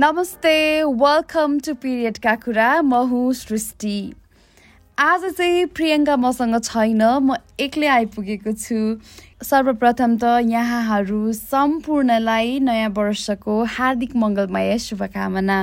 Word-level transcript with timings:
नमस्ते 0.00 0.52
welcome 0.82 1.58
to 1.64 1.72
पिरियडका 1.80 2.34
कुरा 2.42 2.68
म 2.82 3.00
हुँ 3.08 3.32
सृष्टि। 3.36 3.96
आज 4.98 5.24
चाहिँ 5.36 5.66
प्रियङ्का 5.76 6.16
मसँग 6.16 6.56
छैन 6.64 7.02
म 7.02 7.36
एक्लै 7.60 7.86
आइपुगेको 7.86 8.52
छु। 8.62 8.78
सर्वप्रथम 9.44 10.16
त 10.16 10.48
यहाँहरू 10.48 11.20
सम्पूर्णलाई 11.40 12.58
नयाँ 12.64 12.88
वर्षको 12.96 13.62
हार्दिक 13.76 14.16
मङ्गलमय 14.16 14.78
शुभकामना। 14.88 15.58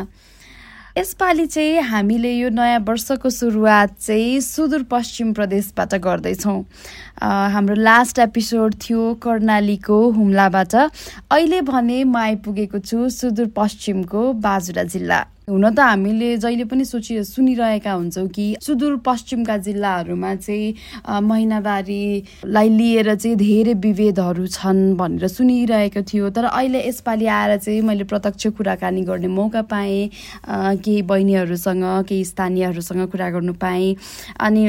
यसपालि 0.97 1.45
चाहिँ 1.45 1.81
हामीले 1.85 2.31
यो 2.31 2.49
नयाँ 2.49 2.79
वर्षको 2.81 3.29
सुरुवात 3.29 3.89
चाहिँ 4.01 4.39
सुदूरपश्चिम 4.41 5.33
प्रदेशबाट 5.37 5.93
गर्दैछौँ। 6.01 6.57
हाम्रो 7.53 7.75
लास्ट 7.77 8.19
एपिसोड 8.19 8.75
थियो 8.81 9.13
कर्णालीको 9.21 9.97
हुम्लाबाट। 10.17 10.75
अहिले 11.29 11.61
भने 11.69 12.03
म 12.03 12.17
आइपुगेको 12.17 12.79
छु 12.81 13.09
सुदूरपश्चिमको 13.13 14.21
बाजुरा 14.41 14.83
जिल्ला। 14.89 15.21
हुन 15.47 15.63
त 15.71 15.79
हामीले 15.79 16.29
जहिले 16.43 16.63
पनि 16.67 16.85
सोचि 16.85 17.23
सुनिरहेका 17.23 17.91
हुन्छौँ 17.91 18.27
कि 18.35 18.45
सुदूरपश्चिमका 18.61 19.55
जिल्लाहरूमा 19.63 20.33
चाहिँ 20.43 20.73
महिनावारीलाई 21.23 22.69
लिएर 22.69 23.13
चाहिँ 23.15 23.37
धेरै 23.39 23.73
विभेदहरू 23.79 24.47
छन् 24.51 24.81
भनेर 24.99 25.27
सुनिरहेको 25.31 26.01
थियो। 26.03 26.29
तर 26.35 26.45
अहिले 26.51 26.83
यसपालि 26.87 27.25
आएर 27.31 27.57
चाहिँ 27.63 27.81
मैले 27.81 28.03
प्रत्यक्ष 28.11 28.47
कुराकानी 28.59 29.01
गर्ने 29.07 29.27
मौका 29.31 29.61
पाएँ 29.71 30.09
केही 30.83 31.01
बहिनीहरूसँग 31.07 31.83
केही 32.11 32.25
स्थानीयहरूसँग 32.25 33.07
कुरा 33.07 33.29
गर्नु 33.31 33.53
पाएँ। 33.55 33.95
अनि 34.43 34.67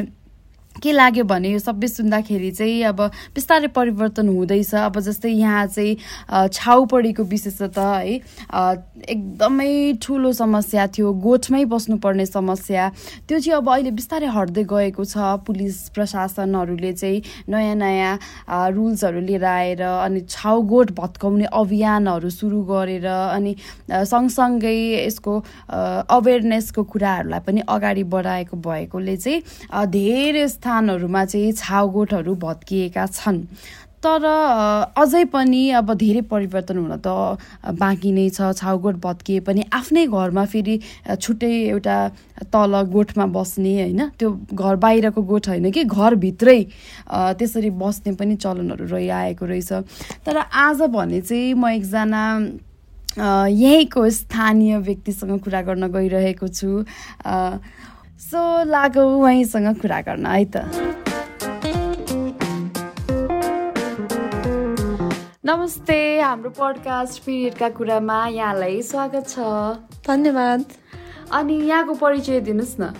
के 0.82 0.92
लाग्यो 0.92 1.24
भने 1.24 1.50
यो 1.50 1.59
सबै 1.59 1.88
सुन्दाखेरि 1.88 2.50
चाहिँ 2.50 2.82
अब 2.91 3.00
बिस्तारै 3.34 3.69
परिवर्तन 3.75 4.28
हुँदैछ। 4.28 4.75
अब 4.75 5.00
जस्तै 5.00 5.30
यहाँ 5.30 5.66
चाहिँ 5.66 5.97
छाउपडीको 6.48 7.22
विशेषता 7.25 7.86
है 7.89 8.14
एकदमै 9.08 9.92
ठुलो 10.02 10.33
समस्या 10.33 10.86
थियो। 10.94 11.12
गोठमै 11.25 11.64
बस्नुपर्ने 11.67 12.27
समस्या। 12.27 12.89
त्यो 13.28 13.39
चाहिँ 13.39 13.56
अब 13.58 13.69
अहिले 13.70 13.91
बिस्तारै 13.98 14.27
हट्दै 14.36 14.64
गएको 14.70 15.05
छ 15.05 15.17
पुलिस 15.47 15.89
प्रशासनहरूले 15.94 16.92
चाहिँ 16.92 17.22
नयाँ 17.48 17.74
नयाँ 17.77 18.70
रुल्सहरू 18.72 19.20
लिएर 19.20 19.45
आएर 19.45 19.83
अनि 19.83 20.20
छाउ 20.28 20.62
गोठ 20.70 20.92
भत्काउने 20.98 21.47
अभियानहरू 21.52 22.30
सुरु 22.30 22.61
गरेर 22.70 23.06
अनि 23.06 23.55
सँगसँगै 23.91 24.77
यसको 25.06 25.34
अवेरनेसको 26.19 26.83
कुराहरूलाई 26.84 27.41
पनि 27.47 27.61
अगाडि 27.69 28.05
बढाएको 28.12 28.56
भएकोले 28.56 29.17
चाहिँ 29.17 29.86
धेरै 29.89 30.47
स्थानहरूमा 30.69 31.24
चाहिँ 31.24 31.52
छाउगोठहरू 31.56 32.34
भत्किएका 32.36 33.06
छन्। 33.08 33.47
तर 34.05 34.24
अझै 35.00 35.24
पनि 35.33 35.61
अब 35.80 35.92
धेरै 35.97 36.20
परिवर्तन 36.28 36.77
हुन 36.78 36.92
त 37.00 37.41
बाँकी 37.80 38.11
नै 38.12 38.28
छ। 38.30 38.52
छाउगोठ 38.52 38.96
भत्किए 39.00 39.41
पनि 39.48 39.64
आफ्नै 39.72 40.05
घरमा 40.06 40.44
फेरि 40.44 40.77
छुट्टै 41.08 41.52
एउटा 41.72 41.96
तल 42.52 42.72
गोठमा 42.92 43.27
बस्ने 43.33 43.72
होइन? 43.80 44.00
त्यो 44.20 44.28
घर 44.52 44.77
बाहिरको 44.77 45.22
गोठ 45.24 45.48
होइन 45.48 45.70
कि? 45.72 45.84
घरभित्रै 45.89 46.61
त्यसरी 47.11 47.70
बस्ने 47.80 48.12
पनि 48.20 48.36
चलनहरू 48.36 48.86
रहिआएको 48.92 49.44
रहेछ। 49.48 49.72
तर 50.22 50.36
आज 50.36 50.78
भने 50.92 51.20
चाहिँ 51.24 51.55
म 51.56 51.72
एकजना 51.80 52.22
यहीँको 53.19 54.08
स्थानीय 54.14 54.78
व्यक्तिसँग 54.78 55.39
कुरा 55.42 55.61
गर्न 55.66 55.91
गइरहेको 55.91 56.48
छु। 56.48 56.70
सो 58.19 58.64
लागौ 58.64 59.02
उहाँसँग 59.14 59.78
कुरा 59.78 60.00
गर्न 60.00 60.27
है 60.27 60.44
त। 60.44 60.56
नमस्ते 65.47 65.98
हाम्रो 66.20 66.50
पडकास्ट 66.50 67.22
पिरियडका 67.22 67.68
कुरामा 67.68 68.18
यहाँलाई 68.29 68.83
स्वागत 68.83 69.29
छ। 69.29 69.39
धन्यवाद। 70.06 70.64
अनि 71.30 71.55
यहाँको 71.62 71.95
परिचय 71.95 72.40
दिनुहोस् 72.40 72.74
न। 72.80 72.90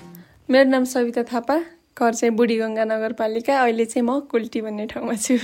मेरो 0.51 0.71
नाम 0.71 0.85
सविता 0.87 1.23
थापा 1.23 1.59
घर 1.99 2.15
चाहिँ 2.15 2.35
बुढीगङ्गा 2.35 2.85
नगरपालिका 2.85 3.59
अहिले 3.59 3.85
चाहिँ 3.91 4.07
म 4.07 4.21
कुल्टी 4.31 4.61
भन्ने 4.63 4.87
ठाउँमा 4.87 5.15
छु। 5.19 5.35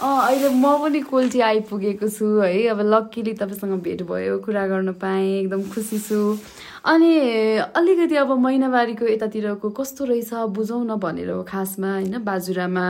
अहिले 0.00 0.48
म 0.48 0.64
पनि 0.80 1.00
कोल्टी 1.04 1.40
आइपुगेको 1.40 2.08
छु 2.08 2.26
है। 2.40 2.66
अब 2.72 2.80
लक्कीली 2.80 3.32
तपाईँसँग 3.36 3.80
भेट 3.84 4.02
भयो 4.08 4.38
कुरा 4.40 4.66
गर्न 4.66 4.92
पाएँ 4.96 5.28
एकदम 5.40 5.62
खुसी 5.74 5.98
छु। 5.98 6.36
अनि 6.80 7.12
अलिकति 7.76 8.16
अब 8.16 8.30
महिनावारीको 8.40 9.04
यतातिरको 9.06 9.70
कस्तो 9.76 10.04
रहेछ 10.04 10.32
बुझौँ 10.56 10.84
न 10.84 10.96
भनेर 10.96 11.30
हो 11.30 11.42
खासमा 11.44 11.92
होइन 11.92 12.24
बाजुरामा। 12.24 12.86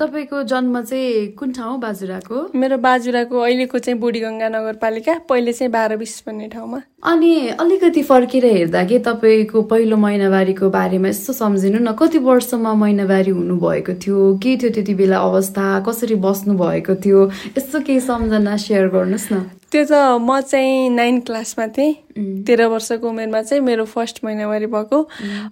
तपाईँको 0.00 0.42
जन्म 0.48 0.80
चाहिँ 0.80 1.36
कुन 1.36 1.52
ठाउँ 1.52 1.78
बाजुराको? 1.80 2.36
मेरो 2.56 2.76
बाजुराको 2.80 3.36
अहिलेको 3.36 3.78
चाहिँ 3.78 4.00
बुढीगङ्गा 4.00 4.48
नगरपालिका 4.48 5.14
पहिले 5.28 5.52
चाहिँ 5.52 5.72
बाह्र 5.72 5.96
बिस 6.00 6.22
भन्ने 6.26 6.48
ठाउँमा। 6.48 6.80
अनि 7.04 7.32
अलिकति 7.60 8.02
फर्केर 8.02 8.44
हेर्दा 8.46 8.84
के 8.88 8.98
तपाईँको 9.04 9.62
पहिलो 9.68 9.96
महिनावारीको 9.96 10.70
बारेमा 10.70 11.08
यस्तो 11.08 11.32
सम्झिनु 11.32 11.78
न 11.84 11.92
कति 11.92 12.18
वर्षमा 12.24 12.72
महिनावारी 12.72 13.30
हुनुभएको 13.30 13.92
थियो 14.00 14.18
के 14.40 14.56
थियो 14.56 14.70
त्यति 14.72 14.94
बेला 14.96 15.18
अवस्था 15.20 15.80
कसरी 15.90 16.14
बस्नु 16.22 16.54
भएको 16.54 16.94
थियो? 17.02 17.20
यस्तो 17.58 17.80
केही 17.82 18.00
सम्झना 18.00 18.56
सेयर 18.56 18.88
गर्नुहोस् 18.94 19.32
न। 19.32 19.50
त्यो 19.70 19.84
त 19.86 20.18
म 20.18 20.40
चाहिँ 20.40 20.90
नाइन 20.90 21.20
क्लासमा 21.26 21.66
थिएँ। 21.74 22.42
तेह्र 22.46 22.66
वर्षको 22.74 23.06
उमेरमा 23.06 23.42
चाहिँ 23.42 23.62
मेरो 23.62 23.84
फर्स्ट 23.86 24.24
महिनावारी 24.24 24.66
भएको। 24.66 24.98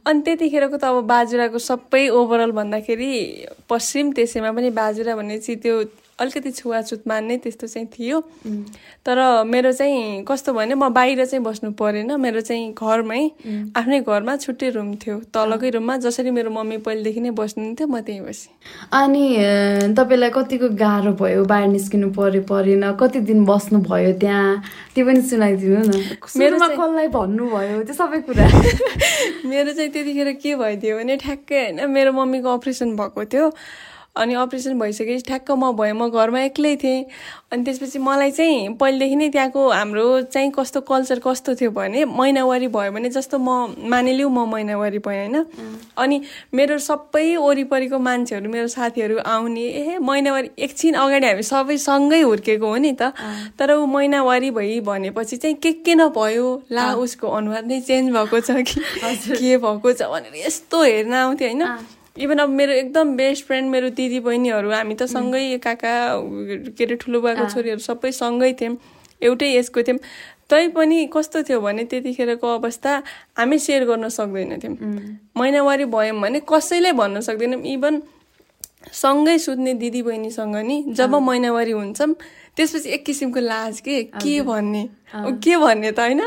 अनि 0.06 0.21
त्यतिखेरको 0.26 0.76
त 0.76 0.84
अब 0.91 1.06
बाजुराको 1.06 1.59
सबै 1.59 2.09
ओभरअल 2.10 2.50
भन्दाखेरि 2.50 3.10
पश्चिम 3.71 4.12
त्यसैमा 4.19 4.50
पनि 4.59 4.71
बाजुरा 4.75 5.15
भन्ने 5.16 5.38
चाहिँ 5.38 5.60
त्यो 5.62 5.75
अलिकति 6.18 6.50
छुवाछुत 6.50 7.02
मान्ने 7.08 7.36
त्यस्तो 7.38 7.66
चाहिँ 7.66 7.88
थियो। 7.88 8.20
तर 9.06 9.18
मेरो 9.46 9.72
चाहिँ 9.72 10.24
कस्तो 10.28 10.52
भने 10.52 10.74
म 10.74 10.88
बाहिर 10.90 11.24
चाहिँ 11.24 11.44
बस्नु 11.44 11.70
परेन। 11.78 12.12
मेरो 12.20 12.40
चाहिँ 12.40 12.72
घरमै 12.74 13.22
आफ्नै 13.76 14.00
घरमा 14.00 14.36
छुट्टै 14.36 14.68
रुम 14.74 14.94
थियो। 14.98 15.18
तलकै 15.34 15.70
रुममा 15.70 15.96
जसरी 16.02 16.30
मेरो 16.30 16.50
मम्मी 16.50 16.76
पहिलेदेखि 16.86 17.20
नै 17.20 17.30
बस्नुहुन्थ्यो 17.30 17.86
म 17.86 18.00
त्यहीँ 18.02 18.22
बसेँ। 18.26 18.50
अनि 18.92 19.24
तपाईँलाई 19.94 20.30
कतिको 20.34 20.68
गाह्रो 20.74 21.12
भयो? 21.14 21.44
बाहिर 21.44 21.68
निस्किनु 21.68 22.10
पर्यो 22.18 22.42
परेन। 22.50 22.84
कति 23.00 23.20
दिन 23.30 23.44
बस्नु 23.46 23.78
भयो 23.86 24.12
त्यहाँ? 24.18 24.62
त्यो 24.94 25.06
पनि 25.06 25.22
सुनाइदिनु 25.22 25.80
न। 25.86 26.18
मेरोमा 26.18 26.68
कसलाई 26.74 27.08
भन्नुभयो? 27.14 27.82
त्यो 27.86 27.94
सबै 27.94 28.20
कुरा। 28.26 28.46
मेरो 29.50 29.72
चाहिँ 29.72 29.90
त्यतिखेर 29.92 30.32
के 30.42 30.54
भइदियो 30.54 30.96
भने 30.98 31.16
ठ्याक्कै 31.16 31.62
होइन 31.62 31.90
मेरो 31.90 32.12
मम्मीको 32.12 32.48
अपरेसन 32.58 32.96
भएको 32.96 33.24
थियो। 33.24 33.46
अनि 34.18 34.34
अपरेसन 34.34 34.78
भइसकेपछि 34.78 35.24
ठ्याक्क 35.26 35.50
म 35.50 35.72
भएँ। 35.72 35.92
म 35.92 36.08
घरमा 36.10 36.40
एक्लै 36.40 36.76
थिएँ। 36.76 37.04
अनि 37.52 37.64
त्यसपछि 37.64 37.98
मलाई 37.98 38.30
चाहिँ 38.30 38.74
पहिलेदेखि 38.76 39.16
नै 39.16 39.28
त्यहाँको 39.28 39.68
हाम्रो 39.70 40.06
चाहिँ 40.28 40.50
कस्तो 40.52 40.80
कल्चर 40.84 41.18
कस्तो 41.24 41.54
थियो 41.54 41.70
भने 41.70 42.04
महिनावारी 42.04 42.68
भयो 42.68 42.92
भने 42.92 43.08
जस्तो 43.10 43.38
म 43.38 43.74
मानिलिउँ 43.88 44.30
म 44.30 44.44
महिनावारी 44.52 44.98
भएँ 44.98 45.18
होइन। 45.18 45.36
अनि 45.96 46.20
मेरो 46.54 46.78
सबै 46.78 47.36
वरिपरिको 47.36 47.98
मान्छेहरू 47.98 48.50
मेरो 48.50 48.68
साथीहरू 48.68 49.18
आउने 49.24 49.64
ए 49.64 49.98
महिनावारी 49.98 50.50
एकछिन 50.58 50.94
अगाडि 50.94 51.26
हामी 51.26 51.42
सबै 51.42 51.76
सँगै 51.78 52.20
हुर्केको 52.20 52.66
हो 52.68 52.76
नि 52.76 52.92
त। 53.00 53.12
तर 53.58 53.72
ऊ 53.74 53.86
महिनावारी 53.86 54.50
भइ 54.50 54.80
भनेपछि 54.84 55.36
चाहिँ 55.36 55.56
के 55.56 55.72
के 55.84 55.94
नभयो? 55.94 56.46
ला 56.70 56.94
उसको 56.94 57.26
अनुहार 57.28 57.64
नै 57.64 57.80
चेन्ज 57.80 58.12
भएको 58.12 58.40
छ 58.40 58.50
कि 58.60 58.80
के 59.40 59.56
भएको 59.56 59.92
छ? 59.92 60.02
भनेर 60.02 60.36
यस्तो 60.46 60.82
हेर्न 60.82 61.12
आउँथ्यो 61.14 61.48
होइन। 61.48 61.62
इभन 62.18 62.38
अब 62.38 62.48
मेरो 62.48 62.72
एकदम 62.72 63.16
बेस्ट 63.16 63.44
फ्रेन्ड 63.46 63.70
मेरो 63.70 63.88
दिदी 63.94 64.20
बहिनीहरू 64.20 64.70
हामी 64.70 64.94
त 64.94 65.06
सँगै 65.06 65.58
काका 65.62 65.94
के 66.74 66.84
अरे 66.84 66.96
ठुलो 67.02 67.20
बाको 67.20 67.48
छोरीहरू 67.54 67.80
सबै 67.80 68.10
सँगै 68.12 68.52
थियौँ। 68.60 68.76
एउटै 69.22 69.48
एजको 69.58 69.82
थियौँ। 69.82 69.98
तैपनि 70.50 70.98
कस्तो 71.14 71.42
थियो 71.46 71.60
भने 71.60 71.84
त्यतिखेरको 71.84 72.46
अवस्था 72.58 72.92
हामी 73.38 73.58
सेयर 73.58 73.84
गर्न 73.84 74.08
सक्दैनथ्यौँ। 74.08 74.76
महिनावारी 75.36 75.84
भयौँ 75.94 76.20
भने 76.20 76.40
कसैलाई 76.48 76.92
भन्न 76.98 77.20
सक्दैनौँ। 77.20 77.62
इभन 77.62 78.02
सँगै 78.93 79.38
सुत्ने 79.38 79.75
दिदी 79.75 80.02
बहिनीसँग 80.02 80.56
नि 80.66 80.76
जब 80.98 81.14
महिनावारी 81.14 81.70
हुन्छौँ 81.70 82.14
त्यसपछि 82.56 82.88
एक 82.90 83.04
किसिमको 83.06 83.40
लाज 83.40 83.81
के 83.81 84.02
के 84.19 84.40
भन्ने? 84.43 84.82
के 85.14 85.56
भन्ने 85.56 85.90
त 85.93 85.99
होइन? 86.00 86.20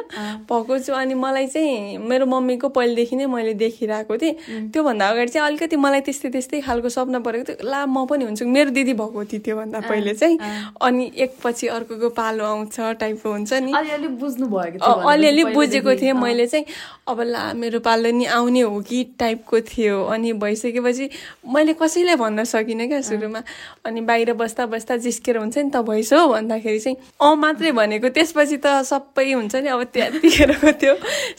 भएको 0.49 0.79
छु 0.79 0.93
अनि 0.93 1.13
मलाई 1.13 1.47
चाहिँ 1.47 1.97
मेरो 1.97 2.25
मम्मीको 2.25 2.69
पहिलेदेखि 2.69 3.15
नै 3.15 3.25
मैले 3.25 3.53
देखिरहेको 3.53 4.17
थिएँ। 4.17 4.33
त्योभन्दा 4.73 5.07
अगाडि 5.09 5.31
चाहिँ 5.31 5.47
अलिकति 5.47 5.75
मलाई 5.75 6.01
त्यस्तै 6.01 6.29
त्यस्तै 6.29 6.61
खालको 6.61 6.89
सपना 6.89 7.19
परेको 7.21 7.43
थियो। 7.45 7.69
ला 7.69 7.85
म 7.85 8.05
पनि 8.09 8.25
हुन्छु। 8.25 8.45
मेरो 8.45 8.69
दिदी 8.73 8.93
भएको 8.93 9.23
थियो 9.25 9.41
त्योभन्दा 9.45 9.79
पहिले 9.85 10.13
चाहिँ। 10.13 10.37
अनि 10.81 11.11
एकपछि 11.13 11.67
अर्कोको 11.67 12.09
पालो 12.09 12.43
आउँछ 12.45 12.79
टाइपको 12.99 13.29
हुन्छ 13.31 13.53
नि। 13.53 13.71
अलिअलि 13.71 14.07
बुझ्नु 14.17 14.45
भएको 14.47 14.91
अलिअलि 15.11 15.43
बुझेको 15.53 15.91
थिएँ 16.01 16.13
मैले 16.13 16.47
चाहिँ। 16.47 16.65
अब 17.07 17.21
ला 17.21 17.53
मेरो 17.53 17.79
पालो 17.85 18.11
नि 18.11 18.25
आउने 18.25 18.61
हो 18.61 18.79
कि 18.81 19.03
टाइपको 19.19 19.61
थियो। 19.61 20.03
अनि 20.09 20.33
भइसकेपछि 20.41 21.09
मैले 21.45 21.73
कसैलाई 21.77 22.15
भन्न 22.15 22.43
सकिनँ 22.49 22.87
क्या 22.87 23.01
सुरुमा। 23.01 23.41
अनि 23.85 24.01
बाहिर 24.01 24.33
बस्दा 24.33 24.65
बस्दा 24.65 24.97
जिस्केर 24.97 25.37
हुन्छ 25.37 25.57
नि 25.57 25.69
त 25.69 25.85
भइसो 25.85 26.17
हो 26.17 26.27
भन्दाखेरि 26.33 26.79
चाहिँ। 26.79 26.97
अँ 27.21 27.35
मात्रै 27.35 27.71
भनेको। 27.71 28.09
त्यसपछि 28.09 28.57
त 28.57 28.70
सबै 28.83 29.25
हुन्छ 29.33 29.55
नि 29.55 29.69
अब 29.69 29.83
त्यतिखेरको 29.95 30.71
त्यो 30.81 30.93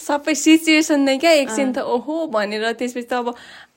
सबै 0.07 0.35
सिचुएसन 0.35 1.01
नै 1.01 1.17
क्या 1.19 1.33
एकछिन 1.43 1.73
त 1.73 1.79
ओहो 1.97 2.27
भनेर 2.35 2.73
त्यसपछि 2.73 3.09
त 3.11 3.13
अब 3.15 3.35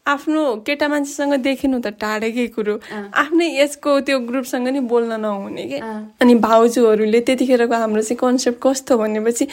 आफ्नो 0.07 0.41
केटा 0.65 0.87
मान्छेसँग 0.87 1.33
देखिनु 1.47 1.79
त 1.81 1.87
टाढेकै 2.01 2.47
कुरो। 2.55 2.75
आफ्नै 3.21 3.47
एजको 3.63 3.99
त्यो 4.05 4.19
ग्रुपसँग 4.29 4.67
नि 4.67 4.79
बोल्न 4.91 5.19
नहुने 5.21 5.63
कि? 5.65 5.79
अनि 6.21 6.35
भाउजूहरूले 6.45 7.19
त्यतिखेरको 7.21 7.75
हाम्रो 7.75 8.01
चाहिँ 8.01 8.19
कन्सेप्ट 8.21 8.59
कस्तो 8.61 8.97
भनेपछि 8.97 9.47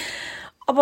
अब 0.69 0.79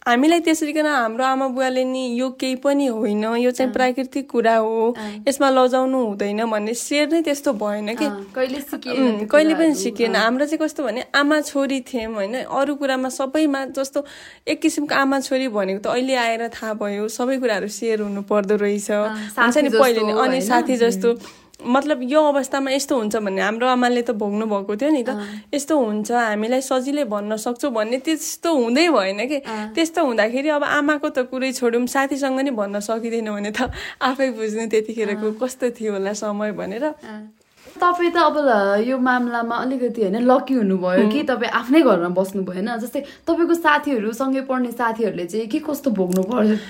हामीलाई 0.00 0.40
त्यसरी 0.40 0.72
किन 0.72 0.86
हाम्रो 0.86 1.24
आमा 1.24 1.46
बुवाले 1.52 1.84
नि 1.84 2.04
यो 2.16 2.28
केही 2.40 2.54
पनि 2.64 2.86
होइन 2.88 3.24
यो 3.36 3.50
चाहिँ 3.50 3.72
प्राकृतिक 3.72 4.30
कुरा 4.30 4.56
हो। 4.56 4.96
यसमा 5.28 5.48
लजाउनु 5.50 5.98
हुँदैन 6.06 6.40
भन्ने 6.48 6.74
सेयर 6.74 7.08
नै 7.12 7.20
त्यस्तो 7.22 7.52
भएन 7.52 7.94
कि। 8.00 8.08
कहिले 8.32 9.54
पनि 9.54 9.74
सिकेन 9.76 10.16
हाम्रो 10.16 10.46
चाहिँ 10.46 10.58
कस्तो 10.58 10.84
भने 10.84 11.04
आमा 11.12 11.40
छोरी 11.44 11.80
थियौँ 11.84 12.14
होइन। 12.14 12.34
अरू 12.48 12.74
कुरामा 12.80 13.08
सबैमा 13.12 13.64
जस्तो 13.76 14.04
एक 14.48 14.60
किसिमको 14.60 14.94
आमा 14.94 15.20
छोरी 15.20 15.48
भनेको 15.52 15.80
त 15.84 15.86
अहिले 15.92 16.14
आएर 16.16 16.48
थाहा 16.48 16.72
भयो। 16.80 17.08
सबै 17.12 17.36
कुराहरू 17.36 17.68
सेयर 17.68 18.00
हुनु 18.00 18.22
पर्दो 18.24 18.56
रहेछ। 18.56 18.90
हुन्छ 19.36 19.56
नि 19.58 19.68
पहिले 19.68 20.00
नै। 20.00 20.12
अनि 20.16 20.40
साथी 20.40 20.76
जस्तो। 20.80 21.12
मतलब 21.64 22.02
यो 22.02 22.20
अवस्थामा 22.32 22.70
यस्तो 22.70 22.96
हुन्छ 22.96 23.16
भन्ने 23.16 23.42
हाम्रो 23.42 23.66
आमाले 23.68 24.02
त 24.02 24.10
भोग्नु 24.16 24.46
भएको 24.46 24.76
थियो 24.76 24.90
नि 24.90 25.02
त। 25.02 25.10
यस्तो 25.54 25.74
हुन्छ 25.78 26.10
हामीलाई 26.12 26.60
सजिलै 26.60 27.04
भन्न 27.04 27.36
सक्छौँ 27.36 27.72
भन्ने 27.72 27.98
त्यस्तो 28.06 28.50
हुँदै 28.54 28.88
भएन 28.88 29.20
कि? 29.26 29.38
त्यस्तो 29.74 30.00
हुँदाखेरि 30.04 30.48
अब 30.56 30.64
आमाको 30.64 31.08
त 31.08 31.18
कुरै 31.30 31.52
छोडौँ 31.52 31.86
साथीसँग 31.86 32.40
नि 32.40 32.50
भन्न 32.50 32.80
सकिँदैन 32.80 33.28
भने 33.30 33.50
त 33.50 33.70
आफै 34.02 34.30
बुझ्नु 34.38 34.66
त्यतिखेरको 34.70 35.28
कस्तो 35.42 35.70
थियो 35.76 35.92
होला 35.92 36.12
समय 36.12 36.52
भनेर। 36.52 36.84
तपाईँ 37.80 38.10
त 38.12 38.16
अब 38.20 38.36
यो 38.86 38.98
मामलामा 38.98 39.56
अलिकति 39.56 40.02
होइन 40.02 40.16
लकी 40.30 40.54
हुनुभयो 40.54 41.08
कि 41.08 41.22
तपाईँ 41.30 41.50
आफ्नै 41.60 41.80
घरमा 41.82 42.08
बस्नु 42.18 42.42
भएन 42.44 42.68
जस्तै 42.78 43.00
तपाईँको 43.26 43.54
साथीहरू 43.54 44.12
सँगै 44.12 44.40
पढ्ने 44.48 44.70
साथीहरूले 44.72 45.26
चाहिँ 45.26 45.46
के 45.48 45.58
कस्तो 45.68 45.90
भोग्नु 45.90 46.22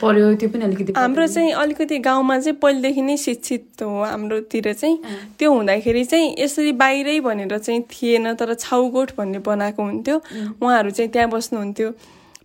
पर्यो 0.02 0.34
त्यो 0.40 0.48
पनि 0.48 0.64
अलिकति 0.64 0.92
हाम्रो 0.96 1.26
चाहिँ 1.26 1.52
अलिकति 1.62 1.98
गाउँमा 1.98 2.38
चाहिँ 2.38 2.58
पहिलेदेखि 2.62 3.02
नै 3.02 3.16
शिक्षित 3.16 3.82
हो 3.82 4.02
हाम्रोतिर 4.04 4.72
चाहिँ। 4.72 4.96
त्यो 5.38 5.52
हुँदाखेरि 5.52 6.04
चाहिँ 6.04 6.34
यसरी 6.38 6.72
बाहिरै 6.78 7.18
भनेर 7.20 7.58
चाहिँ 7.58 7.82
थिएन 7.90 8.34
तर 8.40 8.54
छाउगोठ 8.54 9.10
भन्ने 9.18 9.38
बनाएको 9.44 9.82
हुन्थ्यो। 9.82 10.16
उहाँहरू 10.62 10.90
चाहिँ 10.90 11.10
त्यहाँ 11.10 11.30
बस्नुहुन्थ्यो। 11.30 11.90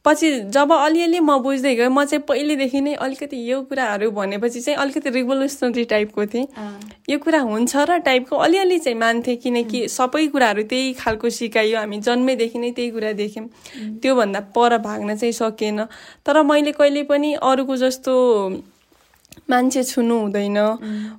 पछि 0.05 0.29
जब 0.53 0.71
अलिअलि 0.73 1.19
म 1.19 1.37
बुझ्दै 1.41 1.73
गएँ 1.75 1.87
म 1.89 2.03
चाहिँ 2.05 2.23
पहिलेदेखि 2.27 2.81
नै 2.81 2.93
अलिकति 3.05 3.37
यो 3.51 3.61
कुराहरू 3.69 4.09
भनेपछि 4.11 4.61
चाहिँ 4.61 4.77
अलिकति 4.79 5.09
रिभोल्युसनरी 5.09 5.83
टाइपको 5.85 6.25
थिएँ। 6.25 6.45
यो 7.09 7.17
कुरा 7.19 7.39
हुन्छ 7.41 7.75
र 7.89 7.97
टाइपको 8.05 8.35
अलिअलि 8.37 8.77
चाहिँ 8.79 8.97
मान्थेँ 8.99 9.35
किनकि 9.37 9.87
सबै 9.89 10.27
कुराहरू 10.27 10.63
त्यही 10.69 10.93
खालको 11.01 11.29
सिकाइयो। 11.29 11.77
हामी 11.79 11.99
जन्मेदेखि 12.05 12.59
नै 12.59 12.71
त्यही 12.71 12.89
कुरा 12.91 13.11
देख्यौँ। 13.17 13.47
त्योभन्दा 14.01 14.39
पर 14.53 14.77
भाग्न 14.85 15.15
चाहिँ 15.17 15.33
सकिएन। 15.33 15.83
तर 16.25 16.41
मैले 16.43 16.71
कहिले 16.71 17.03
पनि 17.09 17.33
अरूको 17.41 17.75
जस्तो 17.75 18.13
मान्छे 19.49 19.83
छुनु 19.83 20.15
हुँदैन। 20.19 20.57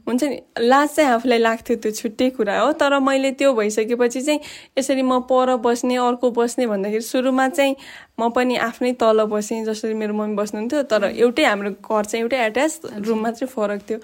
हुन्छ 0.06 0.22
नि 0.24 0.36
लाज 0.60 0.88
चाहिँ 0.88 1.10
आफूलाई 1.10 1.38
लाग्थ्यो 1.38 1.76
त्यो 1.76 1.92
छुट्टै 1.92 2.28
कुरा 2.36 2.58
हो 2.60 2.72
तर 2.80 2.98
मैले 2.98 3.30
त्यो 3.38 3.52
भइसकेपछि 3.54 4.20
चाहिँ 4.20 4.40
यसरी 4.78 5.02
म 5.02 5.20
पर 5.30 5.56
बस्ने 5.62 5.96
अर्को 5.96 6.30
बस्ने 6.30 6.66
भन्दाखेरि 6.66 7.04
सुरुमा 7.04 7.48
चाहिँ 7.48 7.76
म 8.20 8.28
पनि 8.34 8.56
आफ्नै 8.56 8.92
तल 9.00 9.24
बसेँ 9.30 9.64
जसरी 9.64 9.94
मेरो 9.94 10.14
मम्मी 10.14 10.36
बस्नुहुन्थ्यो 10.36 10.82
तर 10.90 11.04
एउटै 11.12 11.44
हाम्रो 11.44 11.70
घर 11.70 12.04
चाहिँ 12.04 12.22
एउटै 12.24 12.38
एट्याच 12.46 13.06
रुम 13.06 13.18
मात्रै 13.22 13.46
फरक 13.46 13.80
थियो। 13.88 13.98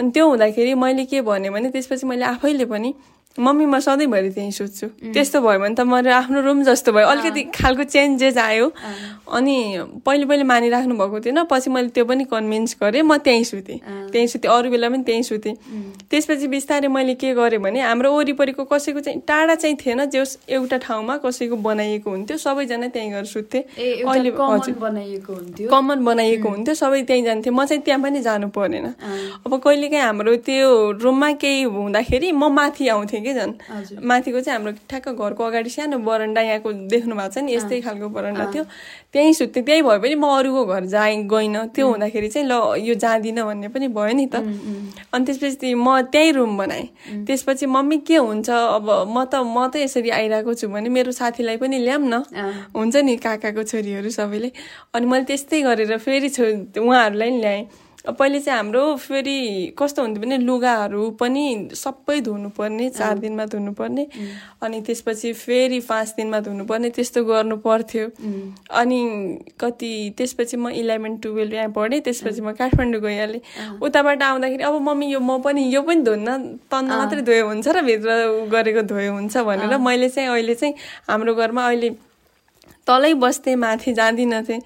अनि 0.00 0.10
त्यो 0.10 0.28
हुँदाखेरि 0.28 0.74
मैले 0.74 1.04
के 1.04 1.20
भने 1.22 1.50
भने 1.50 1.70
त्यसपछि 1.70 2.06
मैले 2.06 2.24
आफैले 2.24 2.64
पनि 2.64 2.94
मम्मी 3.38 3.64
म 3.64 3.78
सधैँभरि 3.80 4.30
त्यहीँ 4.30 4.50
सुत्छु 4.52 4.86
त्यस्तो 5.12 5.40
भयो 5.40 5.58
भने 5.60 5.74
त 5.74 5.80
मेरो 5.88 6.12
आफ्नो 6.12 6.40
रुम 6.44 6.62
जस्तो 6.68 6.92
भयो। 6.92 7.06
अलिकति 7.06 7.42
खालको 7.56 7.84
चेन्जेस 7.88 8.36
आयो। 8.38 8.66
अनि 9.32 9.56
पहिले 10.04 10.24
पहिले 10.28 10.44
मानिराख्नु 10.44 10.94
भएको 11.00 11.20
थिएन। 11.24 11.42
पछि 11.48 11.70
मैले 11.72 11.88
त्यो 11.96 12.04
पनि 12.04 12.24
कन्भिन्स 12.28 12.76
गरेँ। 12.82 13.02
म 13.02 13.16
त्यहीँ 13.16 13.44
सुतेँ। 13.44 13.78
त्यहीँ 14.12 14.26
सुतेँ। 14.28 14.50
अरू 14.52 14.70
बेला 14.70 14.88
पनि 14.92 15.02
त्यहीँ 15.08 15.22
सुतेँ। 15.24 15.54
त्यसपछि 16.12 16.46
बिस्तारै 16.52 16.88
मैले 16.92 17.14
के 17.16 17.32
गरेँ 17.32 17.60
भने 17.64 17.80
हाम्रो 17.80 18.12
वरिपरिको 18.12 18.64
कसैको 18.68 19.00
चाहिँ 19.00 19.20
टाढा 19.24 19.54
चाहिँ 19.54 19.76
थिएन। 19.80 20.04
जो 20.12 20.24
एउटा 20.52 20.76
ठाउँमा 20.84 21.16
कसैको 21.24 21.56
बनाइएको 21.56 22.10
हुन्थ्यो। 22.10 22.36
सबैजना 22.36 22.88
त्यहीँ 22.92 23.10
गएर 23.16 23.24
सुत्थे। 23.32 23.58
अहिले 24.04 24.30
हजुर। 24.36 24.76
कमन 25.72 26.04
बनाइएको 26.04 26.48
हुन्थ्यो। 26.48 26.74
सबै 26.74 27.02
त्यहीँ 27.08 27.24
जान्थ्यो 27.24 27.52
म 27.52 27.64
चाहिँ 27.64 27.82
त्यहाँ 27.82 28.00
पनि 28.02 28.20
जानु 28.20 28.48
परेन 28.52 28.86
अब 29.46 29.52
कहिलेकाहीँ 29.56 30.04
हाम्रो 30.04 30.36
त्यो 30.44 30.68
रुममा 31.00 31.32
केही 31.40 31.62
हुँदाखेरि 31.64 32.32
म 32.32 32.52
माथि 32.52 32.88
आउँथेँ। 32.92 33.20
कि 33.22 33.32
झन्? 33.34 33.52
माथिको 34.02 34.40
चाहिँ 34.40 34.56
हाम्रो 34.58 34.72
ठ्याक्क 34.90 35.08
घरको 35.08 35.42
अगाडि 35.44 35.70
सानो 35.70 35.98
बरन्डा 35.98 36.40
यहाँको 36.40 36.72
देख्नु 36.92 37.14
भएको 37.14 37.30
छ 37.34 37.38
नि 37.42 37.54
यस्तै 37.54 37.80
खालको 37.80 38.08
बरन्डा 38.08 38.44
थियो। 38.52 38.64
त्यहीँ 39.12 39.32
सुत्थेँ। 39.32 39.62
त्यही 39.62 39.82
भयो 39.82 39.98
भने 40.02 40.14
म 40.14 40.24
अरूको 40.38 40.62
घर 40.66 40.84
जा 40.90 41.04
गइनँ। 41.30 41.66
त्यो 41.74 41.86
हुँदाखेरि 41.86 42.28
चाहिँ 42.28 42.46
ल 42.48 42.54
यो 42.82 42.94
जाँदिनँ 42.94 43.44
भन्ने 43.46 43.68
पनि 43.68 43.88
भयो 43.88 44.14
नि 44.16 44.26
त। 44.26 44.36
अनि 45.12 45.24
त्यसपछि 45.24 45.74
म 45.74 46.00
त्यहीँ 46.12 46.32
रुम 46.32 46.56
बनाएँ। 46.58 46.86
त्यसपछि 47.26 47.66
मम्मी 47.66 47.98
के 48.08 48.16
हुन्छ? 48.16 48.50
अब 48.50 48.86
म 49.08 49.24
त 49.24 49.34
म 49.44 49.68
त 49.70 49.76
यसरी 49.84 50.10
आइरहेको 50.10 50.54
छु 50.54 50.68
भने 50.68 50.88
मेरो 50.88 51.12
साथीलाई 51.12 51.56
पनि 51.56 51.78
ल्याऊँ 51.78 52.08
न। 52.08 52.24
हुन्छ 52.74 52.96
नि 52.96 53.16
काकाको 53.16 53.62
छोरीहरू 53.62 54.10
सबैले। 54.10 54.50
अनि 54.94 55.06
मैले 55.06 55.24
त्यस्तै 55.24 55.60
गरेर 55.62 55.96
फेरि 55.98 56.28
छो 56.28 56.44
उहाँहरूलाई 56.82 57.30
नि 57.30 57.40
ल्याएँ। 57.40 57.62
पहिले 58.02 58.40
चाहिँ 58.40 58.56
हाम्रो 58.56 58.82
फेरि 58.98 59.74
कस्तो 59.78 60.02
हुन्थ्यो 60.02 60.22
भने 60.22 60.36
लुगाहरू 60.38 61.10
पनि 61.20 61.44
सबै 61.74 62.20
धुनुपर्ने 62.20 62.88
चार 62.90 63.18
दिनमा 63.18 63.44
धुनुपर्ने 63.46 64.06
अनि 64.62 64.80
त्यसपछि 64.86 65.32
फेरि 65.32 65.80
पाँच 65.86 66.14
दिनमा 66.16 66.40
धुनुपर्ने 66.40 66.90
त्यस्तो 66.90 67.24
गर्नु 67.24 67.56
पर्थ्यो। 67.62 68.06
अनि 68.74 69.00
कति 69.60 69.92
त्यसपछि 70.18 70.56
म 70.56 70.68
इलेभेन 70.82 71.16
टुवेल्भ 71.22 71.54
यहाँ 71.54 71.70
पढेँ 71.78 72.00
त्यसपछि 72.00 72.40
म 72.42 72.52
काठमाडौँ 72.58 73.00
गइहालेँ। 73.00 73.40
उताबाट 73.78 74.22
आउँदाखेरि 74.22 74.62
अब 74.66 74.80
मम्मी 74.82 75.06
यो 75.12 75.20
म 75.20 75.38
पनि 75.42 75.62
यो 75.74 75.82
पनि 75.82 76.02
धुन्न 76.02 76.58
तन्द 76.66 76.90
मात्रै 76.90 77.22
धोयो 77.22 77.46
हुन्छ 77.46 77.68
र 77.68 77.82
भित्र 77.86 78.10
गरेको 78.50 78.82
धोयो 78.82 79.12
हुन्छ 79.14 79.36
भनेर 79.46 79.78
मैले 79.78 80.08
चाहिँ 80.08 80.28
अहिले 80.28 80.54
चाहिँ 80.54 80.74
हाम्रो 81.06 81.34
घरमा 81.34 81.66
अहिले 81.66 81.90
तलै 82.86 83.12
बस्थेँ 83.14 83.54
माथि 83.56 83.92
जाँदिनँ 83.94 84.42
थिएँ 84.42 84.60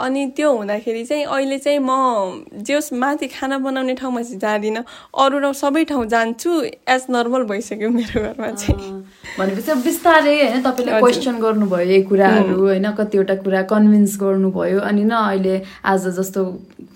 अनि 0.00 0.26
त्यो 0.36 0.50
हुँदाखेरि 0.52 1.04
चाहिँ 1.04 1.24
अहिले 1.24 1.58
चाहिँ 1.58 1.78
म 1.78 2.44
जेस 2.66 2.92
माथि 2.92 3.26
खाना 3.30 3.58
बनाउने 3.58 3.94
ठाउँमा 3.94 4.22
चाहिँ 4.22 4.38
जाँदिनँ। 4.38 4.82
अरू 5.14 5.38
ठाउँ 5.40 5.54
सबै 5.54 5.84
ठाउँ 5.84 6.06
जान्छु 6.06 6.50
एज 6.90 7.06
नर्मल 7.10 7.42
भइसक्यो 7.46 7.90
मेरो 7.90 8.22
घरमा 8.22 8.50
चाहिँ। 8.50 8.90
भनेपछि 9.38 9.74
बिस्तारै 9.86 10.36
होइन 10.40 10.62
तपाईँले 10.62 10.98
क्वेसन 10.98 11.38
गर्नुभयो 11.40 11.86
यही 11.86 12.02
कुराहरू 12.10 12.58
होइन 12.58 12.90
कतिवटा 12.98 13.34
कुरा 13.46 13.62
कन्भिन्स 13.70 14.18
गर्नुभयो। 14.20 14.80
अनि 14.80 15.04
न 15.04 15.12
अहिले 15.30 15.62
आज 15.86 16.08
जस्तो 16.18 16.44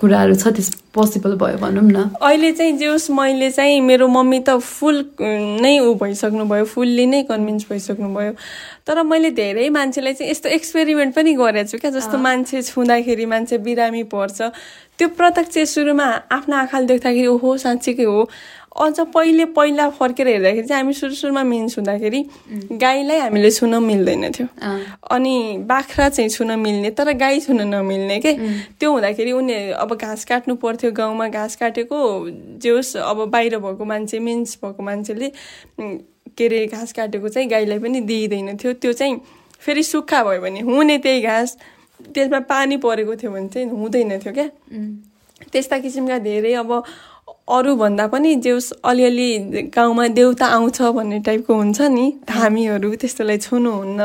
कुराहरू 0.01 0.35
छ 0.35 0.51
त्यस 0.59 0.71
पोसिबल 0.95 1.35
भयो 1.39 1.59
भनौँ 1.59 1.83
न। 1.87 2.11
अहिले 2.19 2.53
चाहिँ 2.53 2.77
जेस 2.79 3.11
मैले 3.11 3.51
चाहिँ 3.51 3.81
मेरो 3.81 4.07
मम्मी 4.09 4.39
त 4.43 4.59
फुल 4.59 4.97
नै 5.63 5.79
ऊ 5.81 5.95
भइसक्नु 6.03 6.45
भयो 6.51 6.65
फुल्ली 6.67 7.07
नै 7.07 7.23
कन्भिन्स 7.31 7.67
भइसक्नु 7.71 8.09
भयो 8.15 8.33
तर 8.87 9.03
मैले 9.03 9.31
धेरै 9.31 9.69
मान्छेलाई 9.71 10.15
चाहिँ 10.15 10.31
यस्तो 10.31 10.49
एक्सपेरिमेन्ट 10.49 11.15
पनि 11.15 11.33
गरेको 11.35 11.69
छु 11.71 11.79
क्या 11.79 11.91
जस्तो 11.91 12.19
मान्छे 12.19 12.63
छुँदाखेरि 12.63 13.27
मान्छे 13.27 13.59
बिरामी 13.59 14.03
पर्छ। 14.13 14.53
त्यो 14.99 15.09
प्रत्यक्ष 15.09 15.75
सुरुमा 15.75 16.09
आफ्नो 16.31 16.57
आँखाले 16.57 16.87
देख्दाखेरि 16.87 17.27
ओहो 17.27 17.57
साँच्चीकै 17.65 18.05
हो। 18.05 18.29
अझ 18.75 19.01
पहिले 19.15 19.45
पहिला 19.55 19.89
फर्केर 19.97 20.29
हेर्दाखेरि 20.29 20.67
चाहिँ 20.67 20.83
हामी 20.83 20.93
सुरु 20.93 21.15
सुरुमा 21.15 21.43
मिन्स 21.47 21.79
हुँदाखेरि 21.79 22.21
गाईलाई 22.83 23.19
हामीले 23.19 23.51
छुन 23.51 23.75
मिल्दैन 23.83 24.31
थियो। 24.35 24.47
अनि 25.15 25.35
बाख्रा 25.65 26.09
चाहिँ 26.09 26.31
छुन 26.31 26.59
मिल्ने 26.61 26.91
तर 26.91 27.13
गाई 27.15 27.41
छुन 27.41 27.63
नमिल्ने 27.75 28.19
के? 28.21 28.33
त्यो 28.81 28.91
हुँदाखेरि 28.93 29.33
उनी 29.33 29.55
अब 29.79 29.95
घाँस 29.95 30.25
काट्नु 30.25 30.55
पर्थ्यो 30.59 30.91
गाउँमा 30.93 31.29
घाँस 31.29 31.57
काटेको 31.57 31.99
जे 32.63 32.71
होस् 32.71 32.97
अब 32.97 33.25
बाहिर 33.31 33.59
भएको 33.59 33.85
मान्छे 33.85 34.19
मिन्स 34.19 34.59
भएको 34.65 34.83
मान्छेले 34.83 35.31
के 36.37 36.47
अरे 36.47 36.67
घाँस 36.67 36.93
काटेको 36.93 37.29
चाहिँ 37.29 37.49
गाईलाई 37.49 37.79
पनि 37.79 38.01
दिइँदैन 38.01 38.57
थियो। 38.57 38.73
त्यो 38.83 38.93
चाहिँ 38.93 39.21
फेरि 39.61 39.83
सुक्खा 39.83 40.23
भयो 40.25 40.41
भने 40.41 40.61
हुने 40.61 40.99
त्यही 40.99 41.21
घाँस। 41.23 41.57
त्यसमा 42.15 42.41
पानी 42.51 42.77
परेको 42.77 43.15
थियो 43.17 43.31
भने 43.33 43.49
चाहिँ 43.49 43.69
हुँदैन 43.71 44.19
थियो 44.19 44.33
क्या। 44.35 44.49
त्यस्ता 45.53 45.79
किसिमका 45.79 46.19
धेरै 46.19 46.53
अब 46.55 46.73
अरूभन्दा 47.49 48.07
पनि 48.09 48.35
जेउस 48.41 48.71
अलिअलि 48.85 49.31
गाउँमा 49.75 50.07
देउता 50.17 50.47
आउँछ 50.47 50.81
भन्ने 50.97 51.19
टाइपको 51.21 51.55
हुन्छ 51.55 51.81
नि 51.93 52.07
धामीहरू 52.29 52.95
त्यस्तोलाई 52.97 53.39
छुनुहुन्न 53.39 54.01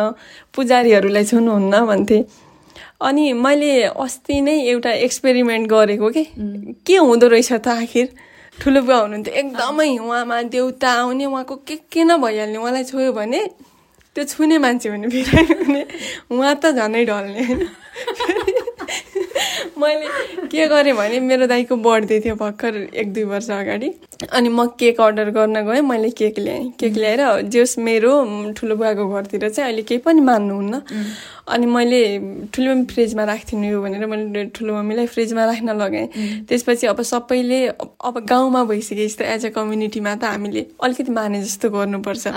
पुजारीहरूलाई 0.55 1.25
छुनुहुन्न 1.25 1.85
भन्थे। 1.85 2.23
अनि 3.01 3.31
मैले 3.33 3.71
अस्ति 3.95 4.39
नै 4.41 4.55
एउटा 4.69 4.91
एक्सपेरिमेन्ट 5.07 5.69
गरेको 5.69 6.09
के 6.11 6.23
के 6.85 6.95
हुँदो 6.97 7.27
रहेछ 7.27 7.51
त 7.53 7.67
आखिर? 7.67 8.07
ठुलो 8.61 8.81
बुवा 8.81 8.97
हुनुहुन्थ्यो 8.97 9.33
एकदमै 9.41 9.89
उहाँमा 9.97 10.41
देउता 10.53 10.89
आउने 11.01 11.25
उहाँको 11.25 11.55
के 11.67 11.75
के 11.91 12.03
न 12.03 12.17
भइहाल्ने 12.21 12.57
उहाँलाई 12.57 12.83
छोयो 12.91 13.11
भने 13.13 13.39
त्यो 14.15 14.23
छुने 14.25 14.57
मान्छे 14.57 14.89
भने 14.89 15.07
बिरामी 15.07 15.53
हुने 15.63 15.81
उहाँ 16.31 16.55
त 16.63 16.75
झनै 16.75 17.05
ढल्ने 17.05 17.43
होइन। 17.45 17.61
मैले 19.79 20.07
के 20.51 20.65
गरेँ 20.67 20.93
भने 20.93 21.19
मेरो 21.19 21.45
दाईको 21.47 21.75
बर्थडे 21.79 22.19
थियो 22.19 22.35
भर्खर 22.35 22.75
एक 22.91 23.13
दुई 23.13 23.23
वर्ष 23.31 23.49
अगाडि। 23.49 23.89
अनि 24.27 24.49
म 24.49 24.65
केक 24.79 24.99
अर्डर 25.01 25.29
गर्न 25.31 25.61
गएँ 25.67 25.81
मैले 25.81 26.09
केक 26.19 26.39
ल्याएँ 26.39 26.69
केक 26.79 26.93
ल्याएर 26.97 27.21
जस 27.47 27.77
मेरो 27.79 28.11
ठुलो 28.57 28.75
बुवाको 28.75 29.07
घरतिर 29.07 29.49
चाहिँ 29.49 29.71
अहिले 29.71 29.83
केही 29.87 30.01
पनि 30.03 30.21
मान्नुहुन्न। 30.21 30.81
अनि 31.49 31.65
मैले 31.65 32.01
ठुलो 32.53 32.69
मम्मी 32.71 32.85
फ्रिजमा 32.93 33.23
राख्थिनु 33.23 33.65
यो 33.69 33.81
भनेर 33.81 34.05
मैले 34.05 34.45
ठुलो 34.55 34.73
मम्मीलाई 34.75 35.07
फ्रिजमा 35.13 35.45
राख्न 35.45 35.69
लगाएँ 35.81 36.07
त्यसपछि 36.49 36.87
अब 36.87 37.01
सबैले 37.01 37.59
अब 38.05 38.15
गाउँमा 38.29 38.63
भइसक्यो 38.69 39.07
जस्तो 39.07 39.23
एज 39.25 39.45
अ 39.45 39.49
कम्युनिटीमा 39.57 40.15
त 40.15 40.23
हामीले 40.29 40.61
अलिकति 40.77 41.11
माने 41.11 41.41
जस्तो 41.41 41.69
गर्नुपर्छ। 41.69 42.27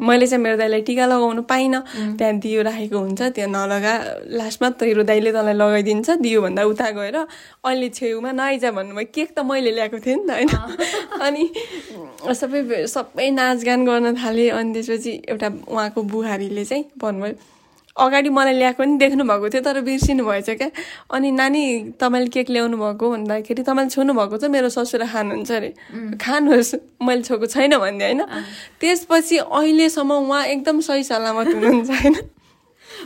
मैले 0.00 0.26
चाहिँ 0.26 0.42
मेरो 0.44 0.56
दाइलाई 0.56 0.82
टिका 0.88 1.06
लगाउनु 1.06 1.42
पाइनँ। 1.52 1.80
त्यहाँ 2.18 2.38
दियो 2.40 2.62
राखेको 2.62 2.98
हुन्छ। 2.98 3.22
त्यहाँ 3.36 3.50
नलगा 3.52 3.94
लास्टमा 4.40 4.68
तेरो 4.80 5.02
दाइले 5.04 5.32
तँलाई 5.32 5.54
लगाइदिन्छ। 5.54 6.10
दियोभन्दा 6.24 6.62
उता 6.72 6.90
गएर 6.96 7.16
अहिले 7.16 7.88
छेउमा 7.88 8.32
नआइज 8.32 8.64
भन्नुभयो 8.72 9.06
केक 9.14 9.28
त 9.36 9.38
मैले 9.44 9.70
ल्याएको 9.76 9.98
थिएँ 10.00 10.16
नि 10.16 10.24
त 10.26 10.30
होइन। 10.32 10.48
अनि 11.26 11.44
सबै 12.40 12.86
सबै 12.88 13.30
नाचगान 13.30 13.84
गर्न 13.84 14.14
थालेँ। 14.16 14.50
अनि 14.50 14.72
त्यसपछि 14.74 15.12
एउटा 15.28 15.48
उहाँको 15.68 16.00
बुहारीले 16.12 16.64
चाहिँ 16.64 16.84
भन्नुभयो 16.96 17.34
अगाडि 17.96 18.28
मलाई 18.28 18.54
ल्याएको 18.54 18.82
पनि 18.82 18.96
देख्नु 18.98 19.24
भएको 19.24 19.48
थियो 19.48 19.62
तर 19.62 19.80
बिर्सिनु 19.84 20.24
भएछ 20.24 20.50
क्या। 20.50 20.70
अनि 21.12 21.30
नानी 21.30 21.62
तपाईँले 22.00 22.30
केक 22.32 22.50
ल्याउनु 22.50 22.76
भएको 22.76 23.10
भन्दाखेरि 23.10 23.62
तपाईँले 23.62 23.90
छोड्नु 23.90 24.12
भएको 24.14 24.36
छ 24.38 24.44
मेरो 24.48 24.68
ससुरा 24.68 25.06
खानुहुन्छ 25.12 25.52
अरे। 25.52 25.70
खानुहोस् 26.16 26.74
मैले 27.02 27.22
छोएको 27.22 27.46
छैन 27.46 27.76
भन्दै 27.78 28.04
होइन? 28.04 28.22
त्यसपछि 28.80 29.36
अहिलेसम्म 29.44 30.12
उहाँ 30.12 30.44
एकदम 30.46 30.80
सही 30.80 31.04
सलामत 31.04 31.46
हुनुहुन्छ 31.54 31.90
होइन? 31.90 32.16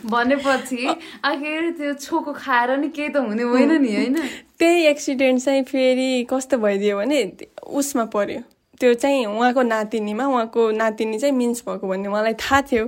भनेपछि 0.07 0.87
आखिर 1.25 1.71
त्यो 1.79 1.93
छोको 1.95 2.33
खाएर 2.33 2.71
नि 2.79 2.89
केही 2.89 3.09
त 3.09 3.17
हुने 3.27 3.43
होइन 3.43 3.73
नि 3.83 3.95
होइन? 3.97 4.17
त्यही 4.59 4.87
एक्सिडेन्ट 4.87 5.41
चाहिँ 5.43 5.63
फेरि 5.65 6.27
कस्तो 6.31 6.59
भइदियो 6.59 6.97
भने 6.99 7.19
उसमा 7.75 8.05
पर्यो। 8.15 8.41
त्यो 8.81 8.93
चाहिँ 8.95 9.25
उहाँको 9.27 9.63
नातिनीमा 9.63 10.27
उहाँको 10.27 10.71
नातिनी 10.71 11.19
चाहिँ 11.19 11.35
मिन्स 11.35 11.63
भएको 11.69 11.89
भन्ने 11.89 12.09
मलाई 12.09 12.35
थाहा 12.35 12.61
थियो। 12.63 12.85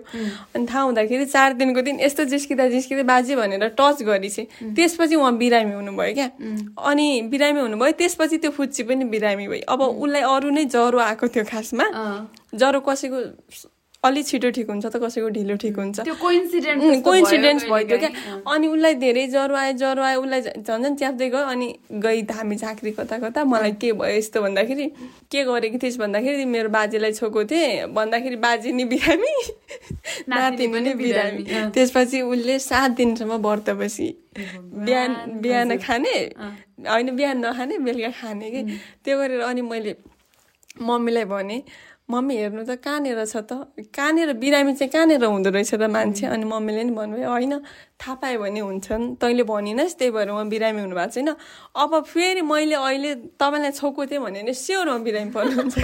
अनि 0.54 0.66
थाहा 0.66 0.82
हुँदाखेरि 0.82 1.26
चार 1.26 1.52
दिनको 1.60 1.80
दिन 1.82 2.00
यस्तो 2.00 2.24
जिस्किँदा 2.24 2.68
जिस्किँदै 2.68 3.02
बाजे 3.02 3.36
भनेर 3.36 3.68
टच 3.78 4.02
गरेपछि 4.02 4.42
त्यसपछि 4.76 5.14
उहाँ 5.14 5.36
बिरामी 5.36 5.74
हुनुभयो 5.74 6.14
क्या। 6.14 6.28
अनि 6.84 7.06
बिरामी 7.30 7.60
हुनुभयो 7.60 7.92
त्यसपछि 7.98 8.36
त्यो 8.38 8.50
फुच्ची 8.50 8.82
पनि 8.82 9.04
बिरामी 9.08 9.48
भयो 9.48 9.64
अब 9.68 9.80
उसलाई 9.82 10.22
अरू 10.22 10.50
नै 10.50 10.64
ज्वरो 10.68 10.98
आएको 10.98 11.28
थियो 11.28 11.44
खासमा। 11.44 11.86
ज्वरो 12.54 12.80
कसैको 12.80 13.20
अलिक 14.04 14.26
छिटो 14.26 14.50
ठिक 14.54 14.68
हुन्छ 14.70 14.86
त 14.86 14.96
कसैको 15.02 15.28
ढिलो 15.34 15.54
ठिक 15.58 15.76
हुन्छ। 15.78 16.00
कोइन्सिडेन्स 16.06 17.64
भइदियो 17.66 17.98
क्या। 17.98 18.10
अनि 18.54 18.66
उसलाई 18.68 18.94
धेरै 18.94 19.26
ज्वरो 19.26 19.54
आयो 19.58 19.72
ज्वरो 19.74 20.02
आयो 20.02 20.20
उसलाई 20.22 20.40
झन् 20.62 20.82
झन् 20.82 20.96
च्याप्दै 20.96 21.28
गयो। 21.28 21.42
अनि 21.50 21.68
गई 21.98 22.22
धामी 22.30 22.56
झाँक्री 22.56 22.90
कता 22.94 23.18
कता। 23.18 23.44
मलाई 23.44 23.72
के 23.82 23.92
भयो 23.98 24.16
यस्तो 24.18 24.42
भन्दाखेरि 24.42 24.86
के 25.30 25.44
गरेको 25.44 25.78
थिइस्? 25.82 25.98
भन्दाखेरि 25.98 26.44
मेरो 26.46 26.68
बाजेलाई 26.70 27.12
छोएको 27.18 27.44
थिएँ। 27.50 27.86
भन्दाखेरि 27.90 28.36
बाजे 28.38 28.72
नि 28.72 28.84
बिरामी 28.86 29.34
नाति 30.30 30.66
पनि 30.70 30.94
बिरामी। 30.94 31.42
त्यसपछि 31.74 32.22
उसले 32.22 32.58
सात 32.62 32.90
दिनसम्म 33.02 33.42
व्रत 33.42 33.70
बसी 33.82 34.08
बिहान 34.86 35.10
बिहान 35.42 35.76
खाने। 35.82 36.14
होइन 36.86 37.16
बिहान 37.18 37.36
नखाने 37.46 37.78
बेलुका 37.82 38.10
खाने 38.14 38.50
कि। 38.50 38.62
त्यो 39.04 39.18
गरेर 39.18 39.40
अनि 39.42 39.62
मैले 39.66 39.94
मम्मीलाई 40.78 41.24
भने 41.26 41.62
मम्मी 42.08 42.36
हेर्नु 42.36 42.64
त 42.64 42.80
कहाँनिर 42.80 43.20
छ 43.28 43.36
त? 43.44 43.68
कहाँनिर 43.92 44.32
बिरामी 44.40 44.72
चाहिँ 44.80 44.88
कहाँनिर 44.88 45.24
हुँदो 45.24 45.50
रहेछ 45.52 45.76
त 45.76 45.84
मान्छे? 45.92 46.24
अनि 46.32 46.44
मम्मीले 46.48 46.82
नि 46.88 46.92
भन्नुभयो 46.96 47.28
होइन 47.28 47.54
थाहा 48.00 48.14
पायो 48.16 48.40
भने 48.40 48.60
हुन्छन्। 48.64 49.20
तैँले 49.20 49.44
भनिनस् 49.44 49.96
त्यही 50.00 50.10
भएर 50.16 50.28
उहाँ 50.32 50.48
बिरामी 50.48 50.80
हुनुभएको 50.88 51.12
छैन। 51.12 51.28
अब 51.76 51.92
फेरि 52.08 52.40
मैले 52.40 52.80
अहिले 52.80 53.14
तपाईँलाई 53.36 53.72
छोएको 53.76 54.06
थिएँ 54.08 54.20
भने 54.24 54.40
नि 54.40 54.52
स्योर 54.56 54.88
उहाँ 54.88 55.02
बिरामी 55.04 55.30
पर्नुहुन्छ 55.36 55.76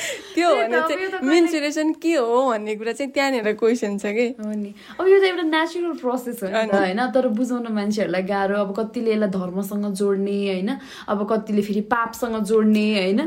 त्यो 0.34 0.48
भने 0.50 0.80
चाहिँ 0.88 1.22
मेन्सुरेसन 1.22 1.92
के 2.02 2.14
हो 2.14 2.36
भन्ने 2.50 2.74
कुरा 2.76 2.92
चाहिँ 2.92 3.12
त्यहाँनिर 3.12 3.52
क्वेसन 3.60 3.98
छ 3.98 4.12
कि। 4.16 4.26
हो 4.40 4.52
नि। 4.52 4.74
अब 5.00 5.06
यो 5.06 5.18
त 5.20 5.24
एउटा 5.24 5.42
नेचुरल 5.50 5.92
प्रोसेस 6.00 6.42
हो 6.42 6.48
नि 6.48 6.66
त 6.68 6.74
होइन? 6.74 7.00
तर 7.14 7.28
बुझाउन 7.28 7.66
मान्छेहरूलाई 7.72 8.22
गाह्रो 8.22 8.56
अब 8.56 8.70
कतिले 8.78 9.12
यसलाई 9.12 9.30
धर्मसँग 9.30 9.84
जोड्ने 9.94 10.36
होइन? 10.48 10.70
अब 11.08 11.18
कतिले 11.30 11.62
फेरि 11.62 11.80
पापसँग 11.92 12.36
जोड्ने 12.44 12.86
होइन? 12.98 13.20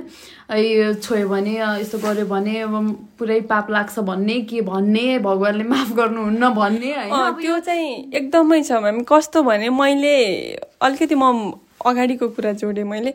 यो 0.54 0.94
छोयो 0.94 1.28
भने 1.30 1.54
यस्तो 1.82 1.98
गर्यो 1.98 2.26
भने 2.26 2.60
अब 2.62 2.74
पुरै 3.20 3.40
पाप 3.50 3.72
लाग्छ 3.72 4.00
भन्ने 4.00 4.40
के 4.50 4.62
भन्ने 4.62 5.06
भगवान्ले 5.20 5.64
माफ 5.64 5.92
गर्नुहुन्न 5.98 6.50
भन्ने 6.54 6.92
होइन? 6.94 7.42
त्यो 7.42 7.60
चाहिँ 7.60 7.90
एकदमै 8.14 8.62
छ 8.64 8.72
म्याम। 8.84 9.04
कस्तो 9.04 9.44
भने 9.44 9.70
मैले 9.70 10.16
अलिकति 10.82 11.16
म 11.16 11.60
अगाडिको 11.86 12.28
कुरा 12.36 12.52
जोडेँ 12.62 12.84
मैले। 12.84 13.14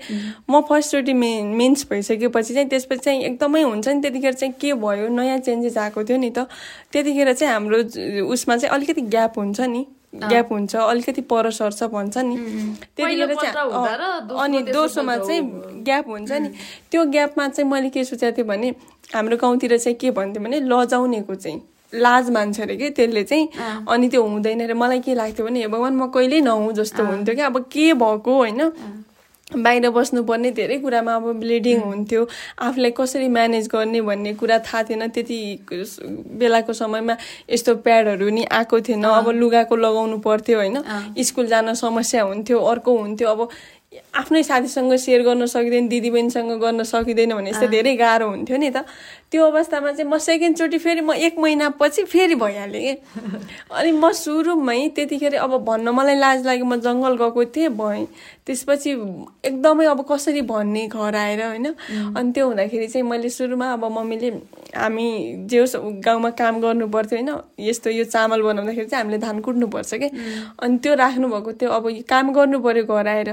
म 0.51 0.61
फर्स्टचोटि 0.69 1.13
मे 1.13 1.31
मेन्स 1.43 1.87
भइसकेपछि 1.91 2.55
चाहिँ 2.55 2.69
त्यसपछि 2.69 3.01
चाहिँ 3.05 3.23
एकदमै 3.25 3.63
हुन्छ 3.63 3.89
नि 3.89 4.01
त्यतिखेर 4.01 4.33
चाहिँ 4.33 4.55
के 4.61 4.73
भयो 4.75 5.09
नयाँ 5.09 5.39
चेन्जेस 5.39 5.77
आएको 5.79 6.05
थियो 6.05 6.19
नि 6.19 6.31
त। 6.31 6.47
त्यतिखेर 6.93 7.33
चाहिँ 7.33 7.53
हाम्रो 7.53 7.79
उसमा 8.27 8.57
चाहिँ 8.57 8.75
अलिकति 8.75 9.01
ग्याप 9.01 9.39
हुन्छ 9.39 9.61
नि। 9.61 9.87
ग्याप 10.15 10.53
हुन्छ 10.53 10.77
अलिकति 10.77 11.21
पर 11.31 11.51
सर्छ 11.51 11.83
भन्छ 11.93 12.19
नि। 12.19 12.37
त्यतिखेर 12.97 13.35
चाहिँ 13.35 13.55
अनि 14.43 14.63
दोस्रोमा 14.73 15.17
चाहिँ 15.17 15.43
ग्याप 15.85 16.09
हुन्छ 16.09 16.33
नि। 16.33 16.49
त्यो 16.91 17.05
ग्यापमा 17.05 17.49
चाहिँ 17.49 17.71
मैले 17.71 17.91
के 17.91 18.05
सोचेको 18.05 18.37
थिएँ 18.37 18.47
भने 18.49 18.69
हाम्रो 19.15 19.37
गाउँतिर 19.37 19.77
चाहिँ 19.79 19.97
के 20.01 20.11
भन्थ्यो 20.11 20.43
भने 20.45 20.61
लजाउनेको 20.61 21.35
चाहिँ। 21.35 21.61
लाज 21.92 22.30
मान्छ 22.30 22.61
अरे 22.61 22.76
कि 22.76 22.90
त्यसले 22.90 23.25
चाहिँ। 23.25 23.49
अनि 23.88 24.09
त्यो 24.09 24.23
हुँदैन 24.23 24.61
अरे। 24.64 24.75
मलाई 24.75 25.00
के 25.00 25.14
लाग्थ्यो 25.14 25.47
भने 25.47 25.66
भगवान् 25.66 25.97
म 25.97 26.07
कहिल्यै 26.11 26.40
नहुँ 26.40 26.73
जस्तो 26.75 27.04
हुन्थ्यो 27.04 27.35
क्या। 27.35 27.47
अब 27.47 27.59
के 27.73 27.92
भएको 27.95 28.37
होइन? 28.37 28.61
बाहिर 29.49 29.88
बस्नुपर्ने 29.90 30.50
धेरै 30.52 30.76
कुरामा 30.78 31.14
अब 31.16 31.40
ब्लिडिङ 31.40 31.80
हुन्थ्यो। 31.80 32.26
आफूलाई 32.61 32.90
कसरी 32.92 33.28
म्यानेज 33.28 33.68
गर्ने 33.73 34.00
भन्ने 34.04 34.35
कुरा 34.37 34.59
थाहा 34.61 34.83
थिएन। 34.85 35.09
त्यति 35.09 35.38
बेलाको 36.37 36.73
समयमा 36.73 37.16
यस्तो 37.49 37.75
प्याडहरू 37.80 38.28
नि 38.28 38.45
आएको 38.45 38.80
थिएन। 38.85 39.04
अब 39.09 39.28
लुगाको 39.33 39.76
लगाउनु 39.76 40.18
पर्थ्यो 40.21 40.59
होइन? 40.59 40.76
स्कुल 41.16 41.47
जान 41.49 41.75
समस्या 41.75 42.23
हुन्थ्यो 42.23 42.59
अर्को 42.61 42.97
हुन्थ्यो। 42.99 43.28
अब 43.28 43.49
आफ्नै 44.19 44.43
साथीसँग 44.43 44.95
सेयर 44.99 45.23
गर्न 45.23 45.47
सकिँदैन 45.47 45.89
दिदीबहिनीसँग 45.89 46.51
गर्न 46.59 46.83
सकिँदैन 46.83 47.35
भने 47.35 47.51
यस्तो 47.51 47.67
धेरै 47.71 47.95
गाह्रो 47.97 48.29
हुन्थ्यो 48.29 48.57
नि 48.59 48.71
त। 48.71 48.83
त्यो 49.31 49.45
अवस्थामा 49.45 49.93
चाहिँ 49.93 50.11
म 50.11 50.19
सेकेन्डचोटि 50.19 50.79
फेरि 50.79 51.01
म 51.01 51.13
एक 51.15 51.39
महिनापछि 51.39 52.03
फेरि 52.05 52.35
भइहालेँ 52.35 52.83
कि। 52.83 52.95
अनि 53.71 53.91
म 53.93 54.11
सुरुमै 54.11 54.89
त्यतिखेर 54.97 55.35
अब 55.39 55.53
भन्न 55.65 55.89
मलाई 55.95 56.17
लाज 56.19 56.47
लाग्यो 56.47 56.65
म 56.65 56.81
जङ्गल 56.81 57.15
गएको 57.15 57.45
थिएँ 57.55 57.69
भएँ। 57.79 58.07
त्यसपछि 58.47 58.91
एकदमै 59.45 59.85
अब 59.87 60.01
कसरी 60.11 60.43
भन्ने 60.43 60.87
घर 60.89 61.15
आएर 61.15 61.43
होइन। 61.45 61.67
अनि 62.17 62.33
त्यो 62.33 62.47
हुँदाखेरि 62.47 62.87
चाहिँ 62.89 63.07
मैले 63.07 63.29
सुरुमा 63.31 63.73
अब 63.73 63.85
मम्मीले 63.85 64.29
हामी 64.75 65.07
जे 65.47 65.59
होस् 65.59 65.77
गाउँमा 66.03 66.31
काम 66.35 66.61
गर्नु 66.61 66.89
पर्थ्यो 66.89 67.19
होइन 67.19 67.31
यस्तो 67.61 67.91
यो 67.91 68.05
चामल 68.09 68.43
बनाउँदाखेरि 68.43 68.89
चाहिँ 68.89 69.05
हामीले 69.05 69.19
धान 69.23 69.41
कुट्नुपर्छ 69.45 69.95
कि। 69.95 70.09
अनि 70.59 70.79
त्यो 70.83 70.95
राख्नुभएको 70.97 71.53
त्यो 71.53 71.69
अब 71.71 71.85
काम 72.09 72.33
गर्नु 72.33 72.59
पऱ्यो 72.65 72.85
घर 72.89 73.07
आएर। 73.07 73.31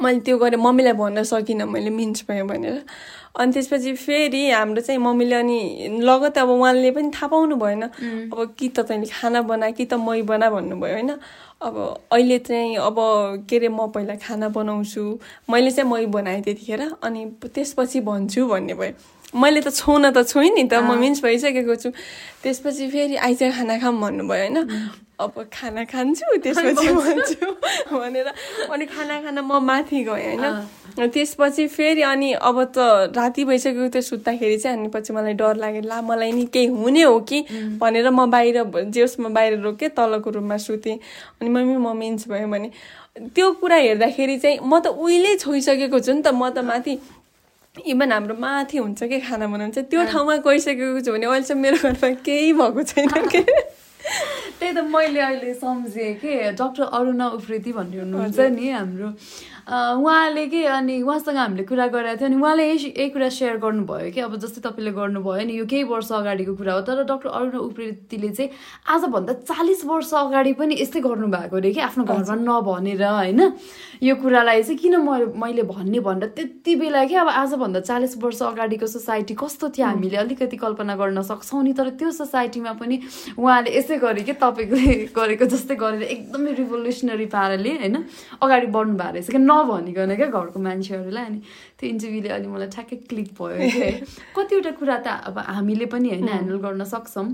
मैले 0.00 0.20
त्यो 0.24 0.38
गरेँ 0.38 0.58
मम्मीलाई 0.58 0.92
भन्न 0.92 1.22
सकिनँ 1.22 1.66
मैले 1.66 1.90
मिन्स 1.90 2.24
भयो 2.28 2.44
भनेर। 2.46 2.84
अनि 3.36 3.52
त्यसपछि 3.52 3.92
फेरि 3.96 4.50
हाम्रो 4.50 4.80
चाहिँ 4.80 5.00
मम्मीले 5.00 5.36
अनि 5.36 6.00
लगत 6.02 6.38
अब 6.38 6.48
उहाँले 6.48 6.90
पनि 6.90 7.10
थाहा 7.10 7.26
पाउनु 7.28 7.56
भएन। 7.56 7.82
अब 7.82 8.54
कि 8.58 8.68
त 8.68 8.80
तैँले 8.88 9.06
खाना 9.06 9.42
बना 9.42 9.70
कि 9.76 9.84
त 9.84 9.94
मै 10.00 10.22
बना 10.22 10.50
भन्नुभयो 10.50 10.92
होइन? 10.92 11.10
अब 11.62 11.76
अहिले 12.12 12.38
चाहिँ 12.38 12.76
अब 12.76 12.96
के 13.48 13.56
अरे 13.56 13.68
म 13.68 13.86
पहिला 13.94 14.14
खाना 14.20 14.48
बनाउँछु। 14.48 15.02
मैले 15.50 15.70
चाहिँ 15.70 15.90
मै 15.90 16.06
बनाएँ 16.06 16.42
त्यतिखेर 16.42 16.82
अनि 17.02 17.24
त्यसपछि 17.54 18.00
भन्छु 18.00 18.46
भन्ने 18.46 18.74
भयो। 18.74 18.92
मैले 19.34 19.60
त 19.60 19.68
छुन 19.72 20.10
त 20.12 20.26
छुइँ 20.28 20.50
नि 20.52 20.64
त 20.68 20.84
म 20.84 20.98
मिन्स 21.00 21.22
भइसकेको 21.22 21.74
छु। 21.76 21.90
त्यसपछि 22.42 22.88
फेरि 22.92 23.16
आइज 23.16 23.42
खाना 23.56 23.78
खाऊँ 23.78 24.00
भन्नुभयो 24.00 24.38
होइन। 24.42 24.58
अब 25.20 25.34
खाना 25.52 25.84
खान्छु 25.88 26.36
त्यसपछि 26.42 26.88
भन्छु 26.92 27.46
भनेर। 27.94 28.28
अनि 28.68 28.86
खाना 28.86 29.20
खान 29.22 29.38
म 29.40 29.58
माथि 29.62 30.02
गएँ 30.04 30.36
होइन। 30.36 31.08
त्यसपछि 31.08 31.66
फेरि 31.68 32.02
अनि 32.02 32.32
अब 32.42 32.56
त 32.76 33.14
राति 33.16 33.44
भइसकेको 33.44 33.88
त्यो 33.88 34.02
सुत्दाखेरि 34.02 34.56
चाहिँ 34.58 34.78
अनि 34.78 34.88
पछि 34.92 35.12
मलाई 35.12 35.32
डर 35.38 35.56
लाग्यो 35.56 35.82
ला 35.88 36.00
मलाई 36.02 36.32
नि 36.32 36.44
केही 36.52 36.66
हुने 36.66 37.02
हो 37.02 37.18
कि 37.24 37.40
भनेर 37.80 38.10
म 38.10 38.30
बाहिर 38.30 38.90
जे 38.90 39.00
होस् 39.00 39.20
म 39.20 39.32
बाहिर 39.32 39.60
रोकेँ 39.62 39.88
तलको 39.96 40.30
रुममा 40.30 40.56
सुतेँ। 40.58 40.98
अनि 41.40 41.48
मम्मी 41.48 41.76
म 41.78 41.96
मिन्स 41.96 42.28
भयो 42.28 42.48
भने। 42.48 42.70
त्यो 43.32 43.52
कुरा 43.60 43.76
हेर्दाखेरि 43.76 44.36
चाहिँ 44.38 44.58
म 44.60 44.80
त 44.80 44.86
उहिले 44.92 45.36
छोइसकेको 45.38 45.98
छु 46.00 46.12
नि 46.12 46.22
त 46.22 46.28
म 46.34 46.50
त 46.50 46.58
माथि 46.60 46.98
इभन 47.74 48.12
हाम्रो 48.12 48.34
माथि 48.36 48.78
हुन्छ 48.78 49.02
कि 49.02 49.18
खाना 49.20 49.46
बनाउनु 49.46 49.72
चाहिँ 49.72 49.88
त्यो 49.88 50.04
ठाउँमा 50.12 50.36
गइसकेको 50.44 51.00
छु 51.00 51.12
भने 51.12 51.26
अहिलेसम्म 51.26 51.60
मेरो 51.62 51.76
घरमा 51.80 52.10
केही 52.20 52.52
भएको 52.52 52.82
छैन 52.84 53.08
कि 53.32 53.40
त्यही 54.60 54.72
त 54.76 54.78
मैले 54.92 55.20
अहिले 55.20 55.54
सम्झेँ 55.56 56.12
कि 56.20 56.32
डक्टर 56.52 56.82
अरुणा 56.84 57.28
उफ्रेती 57.32 57.72
भन्ने 57.72 57.96
हुनुहुन्छ 57.96 58.38
नि 58.52 58.68
हाम्रो 58.70 59.08
उहाँले 59.62 60.46
के 60.46 60.64
अनि 60.66 61.00
उहाँसँग 61.02 61.36
हामीले 61.36 61.64
कुरा 61.64 61.86
गरेको 61.86 62.18
थियो 62.18 62.26
अनि 62.28 62.36
उहाँले 62.36 62.64
यही 62.66 62.88
यही 62.98 63.08
कुरा 63.14 63.28
सेयर 63.28 63.56
गर्नुभयो 63.62 64.10
कि 64.10 64.20
अब 64.20 64.36
जस्तै 64.36 64.60
तपाईँले 64.60 64.90
गर्नुभयो 64.90 65.46
नि 65.46 65.54
यो 65.58 65.66
केही 65.70 65.82
वर्ष 65.86 66.10
अगाडिको 66.12 66.54
कुरा 66.58 66.72
हो 66.74 66.80
तर 66.82 67.02
डक्टर 67.06 67.28
अरुण 67.30 67.56
उप्रेतीले 67.70 68.30
चाहिँ 68.30 68.50
आजभन्दा 68.90 69.32
चालिस 69.46 69.84
वर्ष 69.86 70.12
अगाडि 70.14 70.52
पनि 70.58 70.74
यस्तै 70.82 71.00
गर्नुभएको 71.00 71.56
अरे 71.56 71.72
कि 71.72 71.80
आफ्नो 71.80 72.04
घरमा 72.04 72.34
नभनेर 72.42 73.02
होइन। 73.02 73.40
यो 74.02 74.14
कुरालाई 74.18 74.62
चाहिँ 74.62 74.78
किन 74.78 74.96
म 74.98 75.30
मैले 75.38 75.62
भन्ने 75.62 76.00
भनेर 76.02 76.28
त्यति 76.34 76.74
बेला 76.76 77.04
कि 77.06 77.14
अब 77.22 77.28
आजभन्दा 77.30 77.80
चालिस 77.86 78.16
वर्ष 78.18 78.42
अगाडिको 78.42 78.86
सोसाइटी 78.86 79.34
कस्तो 79.38 79.68
थियो 79.70 79.86
हामीले 79.86 80.16
अलिकति 80.16 80.56
कल्पना 80.58 80.96
गर्न 80.96 81.22
सक्छौँ 81.22 81.62
नि 81.62 81.72
तर 81.72 81.88
त्यो 82.02 82.10
सोसाइटीमा 82.10 82.72
पनि 82.82 82.98
उहाँले 83.38 83.70
यसै 83.78 83.96
गरे 84.02 84.22
कि 84.26 84.34
तपाईँले 84.42 84.94
गरेको 85.14 85.44
जस्तै 85.46 85.74
गरेर 85.78 86.02
एकदमै 86.02 86.52
रिभोल्युसनरी 86.52 87.26
पाराले 87.30 87.72
होइन 87.78 87.96
अगाडि 88.42 88.66
बढ्नु 88.66 88.98
भएको 88.98 89.12
रहेछ। 89.12 89.30
क्या 89.30 89.40
नभनिकन 89.52 90.14
क्या 90.16 90.26
घरको 90.26 90.60
मान्छेहरूलाई 90.60 91.24
अनि 91.24 91.40
त्यो 91.78 91.90
इन्टरभ्यूले 91.90 92.28
अलि 92.28 92.46
मलाई 92.48 92.68
ठ्याक्कै 92.68 92.96
क्लिक 93.08 93.30
भयो 93.38 93.70
कि। 93.70 93.90
कतिवटा 94.36 94.70
कुरा 94.80 94.96
त 95.06 95.08
अब 95.28 95.38
हामीले 95.38 95.86
पनि 95.86 96.08
होइन 96.08 96.28
ह्यान्डल 96.28 96.58
गर्न 96.66 96.84
सक्छौँ। 96.84 97.26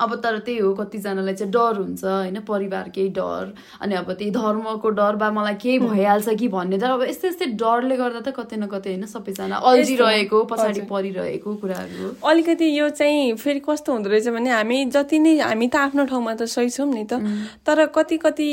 अब 0.00 0.14
तर 0.24 0.38
त्यही 0.46 0.58
हो 0.58 0.72
कतिजनालाई 0.74 1.34
चाहिँ 1.34 1.52
डर 1.52 1.76
हुन्छ 1.76 2.04
होइन? 2.04 2.40
परिवार 2.48 2.88
केही 2.94 3.08
डर 3.18 3.52
अनि 3.80 3.94
अब 3.94 4.12
त्यही 4.12 4.30
धर्मको 4.30 4.90
डर 5.00 5.16
बा 5.22 5.30
मलाई 5.30 5.54
केही 5.62 5.78
भइहाल्छ 5.78 6.28
कि 6.40 6.48
भन्ने 6.48 6.78
तर 6.80 6.90
अब 6.90 7.02
यस्तै 7.02 7.28
यस्तै 7.28 7.46
डरले 7.62 7.96
गर्दा 7.96 8.20
त 8.20 8.34
कतै 8.38 8.56
न 8.56 8.66
कतै 8.72 8.90
होइन? 8.90 9.06
सबैजना 9.06 9.56
अल्झिरहेको 9.70 10.42
पछाडि 10.50 10.80
परिरहेको 10.90 11.54
कुराहरू। 11.60 12.14
अलिकति 12.24 12.66
यो 12.78 12.88
चाहिँ 13.00 13.34
फेरि 13.36 13.60
कस्तो 13.68 13.92
हुँदो 13.92 14.08
रहेछ 14.10 14.28
भने 14.28 14.50
हामी 14.50 14.84
जति 14.96 15.18
नै 15.18 15.36
हामी 15.40 15.68
त 15.68 15.76
आफ्नो 15.76 16.04
ठाउँमा 16.10 16.34
त 16.34 16.48
सही 16.48 16.70
छौँ 16.70 16.88
नि 16.92 17.04
त। 17.04 17.20
तर 17.66 17.84
कति 17.94 18.16
कति 18.24 18.48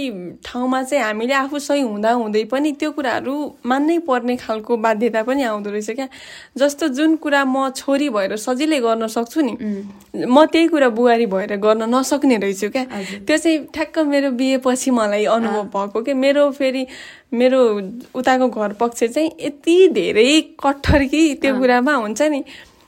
ठाउँमा 0.46 0.84
चाहिँ 0.84 1.04
हामीले 1.04 1.34
आफू 1.34 1.60
सही 1.60 1.82
हुँदा 1.82 2.12
हुँदै 2.12 2.44
पनि 2.51 2.72
त्यो 2.80 2.92
कुराहरू 2.92 3.36
मान्नै 3.66 3.98
पर्ने 4.08 4.36
खालको 4.38 4.77
बाध्यता 4.77 5.24
पनि 5.24 5.44
आउँदो 5.44 5.70
रहेछ 5.72 5.89
क्या। 5.92 6.08
जस्तो 6.58 6.88
जुन 6.98 7.16
कुरा 7.24 7.44
म 7.46 7.70
छोरी 7.75 8.10
भएर 8.10 8.36
सजिलै 8.38 8.80
गर्न 8.80 9.08
सक्छु 9.08 9.42
नि 9.42 9.54
म 10.25 10.46
त्यही 10.46 10.68
कुरा 10.68 10.89
बुहारी 10.89 11.25
भएर 11.38 11.56
गर्न 11.62 11.89
नसक्ने 11.96 12.38
रहेछु 12.44 12.70
क्या। 12.70 12.84
त्यो 13.27 13.38
चाहिँ 13.38 13.58
ठ्याक्क 13.74 14.00
मेरो 14.10 14.32
बिहेपछि 14.34 14.91
मलाई 14.91 15.25
अनुभव 15.29 15.63
भएको 15.74 16.01
क्या 16.03 16.15
मेरो 16.15 16.50
फेरि 16.58 16.86
मेरो 17.34 17.60
उताको 18.17 18.48
घर 18.50 18.74
पक्ष 18.82 19.03
चाहिँ 19.03 19.29
यति 19.41 19.77
धेरै 19.94 20.29
कट्टर 20.65 21.03
कि 21.06 21.22
त्यो 21.41 21.56
कुरामा 21.60 21.94
हुन्छ 21.96 22.22
नि। 22.22 22.44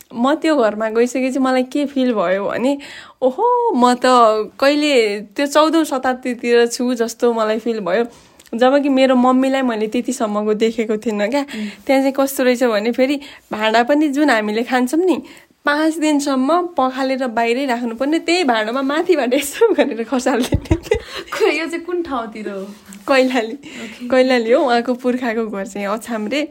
म 0.09 0.33
त्यो 0.41 0.55
घरमा 0.57 0.89
गइसकेपछि 0.89 1.39
मलाई 1.39 1.63
के 1.69 1.85
फिल 1.85 2.13
भयो 2.13 2.45
भने 2.49 2.77
ओहो 3.21 3.45
म 3.77 3.93
त 3.93 4.49
कहिले 4.57 4.93
त्यो 5.37 5.45
चौधौँ 5.45 5.83
शताब्दीतिर 5.85 6.65
छु 6.67 6.93
जस्तो 6.97 7.33
मलाई 7.33 7.59
फिल 7.61 7.79
भयो। 7.85 8.05
जब 8.49 8.81
कि 8.81 8.89
मेरो 8.89 9.15
मम्मीलाई 9.15 9.61
मैले 9.61 9.87
त्यतिसम्मको 9.93 10.53
देखेको 10.57 10.97
थिइनँ 10.97 11.29
क्या। 11.29 11.43
त्यहाँ 11.85 12.01
चाहिँ 12.01 12.13
कस्तो 12.17 12.43
रहेछ 12.43 12.63
भने 12.63 12.91
फेरि 12.97 13.19
भाँडा 13.53 13.83
पनि 13.85 14.07
जुन 14.09 14.29
हामीले 14.29 14.63
खान्छौँ 14.65 14.99
नि 15.05 15.21
पाँच 15.65 15.97
दिनसम्म 15.99 16.49
पखालेर 16.77 17.27
बाहिरै 17.37 17.65
राख्नुपर्ने 17.65 18.19
त्यही 18.27 18.43
भाँडोमा 18.43 18.81
माथिबाट 18.81 19.33
यसो 19.33 19.73
गरेर 19.73 20.03
खसालिदिने 20.03 21.57
यो 21.57 21.65
चाहिँ 21.67 21.85
कुन 21.85 22.01
ठाउँतिर 22.03 22.49
हो? 22.49 22.61
कैलाली। 23.07 23.55
कैलाली 24.11 24.51
हो 24.51 24.59
उहाँको 24.65 24.93
पुर्खाको 25.03 25.45
घर 25.47 25.65
चाहिँ 25.67 25.87
अछाम्रे। 25.87 26.41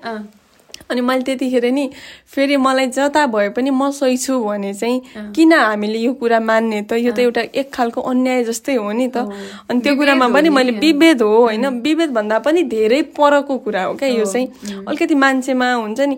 अनि 0.91 1.00
मैले 1.00 1.23
त्यतिखेर 1.23 1.65
नि 1.73 1.91
फेरि 2.33 2.57
मलाई 2.57 2.87
जता 2.97 3.27
भए 3.27 3.49
पनि 3.57 3.71
म 3.71 3.91
सही 3.91 4.17
छु 4.17 4.38
भने 4.41 4.73
चाहिँ 4.75 5.33
किन 5.37 5.53
हामीले 5.53 5.99
यो 5.99 6.12
कुरा 6.21 6.41
मान्ने 6.41 6.83
त? 6.83 6.93
यो 6.97 7.12
त 7.12 7.19
एउटा 7.19 7.43
एक 7.53 7.73
खालको 7.75 8.00
अन्याय 8.00 8.45
जस्तै 8.45 8.75
हो 8.77 8.93
नि 8.93 9.09
त। 9.09 9.29
अनि 9.69 9.81
त्यो 9.81 9.95
कुरामा 9.97 10.29
पनि 10.33 10.49
मैले 10.49 10.73
विभेद 10.81 11.23
हो 11.23 11.37
होइन? 11.45 11.67
विभेद 11.85 12.11
भन्दा 12.11 12.38
पनि 12.41 12.62
धेरै 12.73 13.03
परको 13.17 13.59
कुरा 13.65 13.85
हो 13.85 13.95
क्या 14.00 14.09
यो 14.09 14.25
चाहिँ। 14.25 14.85
अलिकति 14.88 15.15
मान्छेमा 15.15 15.73
हुन्छ 15.75 16.00
नि 16.00 16.17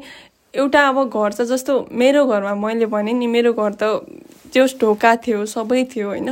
एउटा 0.54 0.80
अब 0.88 0.98
घर 1.08 1.32
छ 1.32 1.40
जस्तो 1.46 1.72
मेरो 1.92 2.26
घरमा 2.26 2.54
मैले 2.54 2.86
भने 2.86 3.12
नि 3.12 3.26
मेरो 3.26 3.52
घर 3.52 3.72
त 3.74 4.02
त्यो 4.52 4.66
ढोका 4.80 5.14
थियो 5.22 5.46
सबै 5.46 5.84
थियो 5.94 6.08
होइन। 6.08 6.28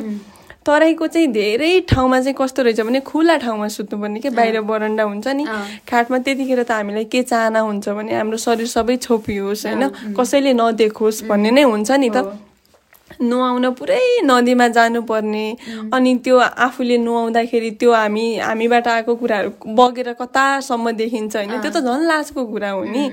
तराईको 0.66 1.06
चाहिँ 1.06 1.28
धेरै 1.32 1.80
ठाउँमा 1.88 2.20
चाहिँ 2.20 2.34
कस्तो 2.38 2.62
रहेछ 2.62 2.80
भने 2.80 3.00
खुला 3.00 3.36
ठाउँमा 3.40 3.68
सुत्नुपर्ने 3.68 4.20
कि? 4.20 4.30
बाहिर 4.30 4.60
बरन्डा 4.60 5.02
हुन्छ 5.02 5.26
नि। 5.38 5.44
खाटमा 5.88 6.18
त्यतिखेर 6.18 6.62
त 6.62 6.70
हामीलाई 6.70 7.04
के 7.08 7.22
चाहना 7.22 7.60
हुन्छ 7.62 7.88
भने 7.88 8.12
हाम्रो 8.14 8.36
शरीर 8.36 8.66
सबै 8.66 8.96
छोपियोस् 9.06 9.66
होइन। 9.66 10.14
कसैले 10.18 10.52
नदेखोस् 10.52 11.24
भन्ने 11.30 11.50
नै 11.56 11.62
हुन्छ 11.62 11.90
नि 12.02 12.10
त। 12.10 12.18
नुहाउन 13.22 13.64
पुरै 13.78 14.02
नदीमा 14.28 14.66
जानुपर्ने। 14.68 15.46
अनि 15.94 16.10
त्यो 16.24 16.36
आफूले 16.38 16.96
नुहाउँदाखेरि 17.06 17.70
त्यो 17.80 17.90
हामी 17.92 18.26
हामीबाट 18.38 18.86
आएको 18.88 19.14
कुराहरू 19.14 19.50
बगेर 19.78 20.12
कतासम्म 20.20 20.90
देखिन्छ 21.00 21.36
होइन। 21.36 21.54
त्यो 21.62 21.70
त 21.70 21.78
झन् 21.80 22.04
लाजको 22.10 22.44
कुरा 22.44 22.70
हो 22.76 22.84
नि। 22.84 23.04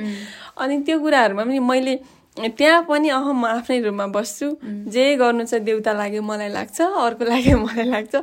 अनि 0.57 0.81
त्यो 0.85 1.00
कुराहरूमा 1.00 1.43
पनि 1.43 1.59
मैले 1.59 1.95
त्यहाँ 2.35 2.81
पनि 2.83 3.09
अह 3.15 3.31
म 3.31 3.45
आफ्नै 3.47 3.79
रुममा 3.79 4.05
बस्छु। 4.11 4.48
जे 4.91 5.03
गर्नु 5.15 5.44
छ 5.48 5.55
देउता 5.63 5.91
लाग्यो 5.96 6.22
मलाई 6.22 6.50
लाग्छ 6.51 6.81
अर्को 6.83 7.24
लाग्यो 7.24 7.57
मलाई 7.63 7.87
लाग्छ। 7.87 8.13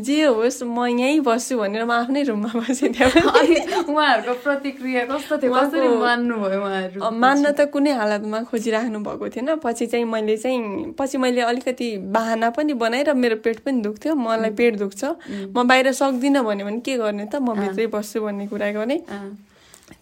जे 0.00 0.24
होस् 0.24 0.64
म 0.64 0.88
यहीँ 0.88 1.20
बस्छु 1.20 1.58
भनेर 1.60 1.84
म 1.84 1.92
आफ्नै 1.92 2.22
रुममा 2.32 2.48
बसेँ 2.64 2.88
त्यहाँ 2.96 3.84
उहाँहरूको 3.84 4.34
प्रतिक्रिया 4.40 5.04
कस्तो 5.12 5.36
थियो? 5.36 5.52
कसरी 5.52 5.88
मान्नुभयो 6.00 6.60
उहाँहरू? 6.64 7.10
मान्न 7.12 7.52
त 7.52 7.68
कुनै 7.68 7.92
हालतमा 7.92 8.38
खोजिराख्नु 8.48 8.98
भएको 9.04 9.28
थिएन। 9.36 9.60
पछि 9.60 9.86
चाहिँ 9.92 10.04
मैले 10.08 10.36
चाहिँ 10.40 10.96
पछि 10.96 11.16
मैले 11.20 11.40
अलिकति 11.52 11.88
बाहना 12.08 12.48
पनि 12.56 12.72
बनाएर 12.72 13.12
मेरो 13.12 13.36
पेट 13.44 13.58
पनि 13.68 13.84
दुख्थ्यो। 13.84 14.14
मलाई 14.16 14.50
पेट 14.56 14.80
दुख्छ। 14.80 15.04
म 15.52 15.68
बाहिर 15.68 15.92
सक्दिनँ 15.92 16.40
भन्यो 16.40 16.64
भने 16.64 16.80
के 16.80 16.96
गर्ने 16.96 17.28
त? 17.28 17.36
म 17.36 17.52
भित्रै 17.52 17.86
बस्छु 17.92 18.24
भन्ने 18.24 18.46
कुरा 18.48 18.72
गरेँ। 18.72 19.00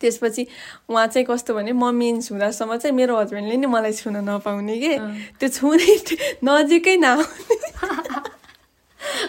त्यसपछि 0.00 0.46
उहाँ 0.90 1.06
चाहिँ 1.06 1.26
कस्तो 1.26 1.54
भने 1.54 1.72
म 1.72 1.94
मिन्स 1.94 2.32
हुँदासम्म 2.32 2.76
चाहिँ 2.76 2.96
मेरो 2.96 3.16
हस्बेन्डले 3.16 3.56
नि 3.56 3.66
मलाई 3.66 3.92
छुन 3.92 4.16
नपाउने 4.28 4.76
कि? 4.76 4.94
त्यो 5.40 5.48
छुने 5.48 5.92
नजिकै 6.44 6.96
नआउने। 6.96 7.54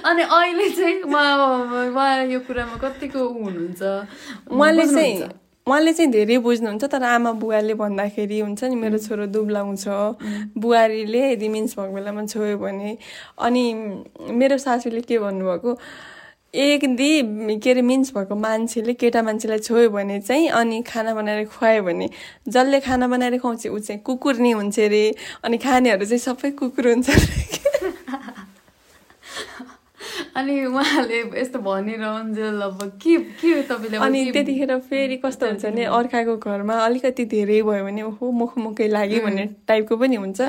अनि 0.05 0.23
अहिले 0.23 0.69
चाहिँ 0.69 1.01
उहाँ 1.03 2.25
यो 2.31 2.39
कुरामा 2.47 2.75
कतिको 2.83 3.19
हुनुहुन्छ? 3.19 3.81
उहाँले 4.51 4.85
चाहिँ 4.85 5.29
उहाँले 5.67 5.93
चाहिँ 5.93 6.11
धेरै 6.11 6.37
बुझ्नुहुन्छ 6.47 6.83
तर 6.87 7.03
आमा 7.03 7.31
बुवाले 7.43 7.73
भन्दाखेरि 7.75 8.39
हुन्छ 8.39 8.63
नि 8.63 8.75
मेरो 8.75 8.97
छोरो 9.03 9.25
दुब्लाउँछ 9.27 9.85
बुहारीले 10.55 11.21
यदि 11.31 11.47
मिन्स 11.51 11.75
भएको 11.75 11.93
बेलामा 11.93 12.25
छोयो 12.25 12.57
भने 12.57 12.97
अनि 13.35 13.63
मेरो 14.31 14.57
सासूले 14.57 15.01
के 15.03 15.19
भन्नुभएको 15.19 15.71
एक 16.57 16.85
दि 16.95 17.09
के 17.63 17.71
अरे 17.71 17.81
मिन्स 17.81 18.13
भएको 18.13 18.35
मान्छेले 18.35 18.93
केटा 18.93 19.21
मान्छेलाई 19.21 19.59
छोयो 19.59 19.89
भने 19.89 20.19
चाहिँ 20.21 20.47
अनि 20.57 20.81
खाना 20.87 21.13
बनाएर 21.13 21.45
खुवायो 21.45 21.83
भने 21.83 22.09
जसले 22.49 22.79
खाना 22.81 23.07
बनाएर 23.07 23.37
खुवाउँछ 23.39 23.67
ऊ 23.67 23.79
चाहिँ 23.79 24.01
कुकुर 24.01 24.35
नि 24.41 24.51
हुन्छ 24.51 24.79
अरे। 24.79 25.03
अनि 25.45 25.57
खानेहरू 25.57 26.05
चाहिँ 26.05 26.19
सबै 26.19 26.51
कुकुर 26.57 26.87
हुन्छ 26.87 27.09
अनि 30.37 30.53
उहाँले 30.65 31.19
यस्तो 31.41 31.59
भनिरहन्जेल 31.59 32.61
अब 32.61 32.81
के 33.01 33.15
के 33.37 33.61
तपाईँले 33.69 33.97
अनि 33.97 34.19
त्यतिखेर 34.31 34.77
फेरि 34.89 35.17
कस्तो 35.17 35.45
हुन्छ 35.45 35.65
भने 35.65 35.83
अर्काको 35.85 36.35
घरमा 36.37 36.75
अलिकति 36.85 37.25
धेरै 37.25 37.61
भयो 37.61 37.83
भने 37.85 38.01
ओहो 38.01 38.31
मुखमुखै 38.31 38.87
लाग्यो 38.87 39.21
भन्ने 39.25 39.45
टाइपको 39.67 39.97
पनि 39.97 40.15
हुन्छ। 40.15 40.41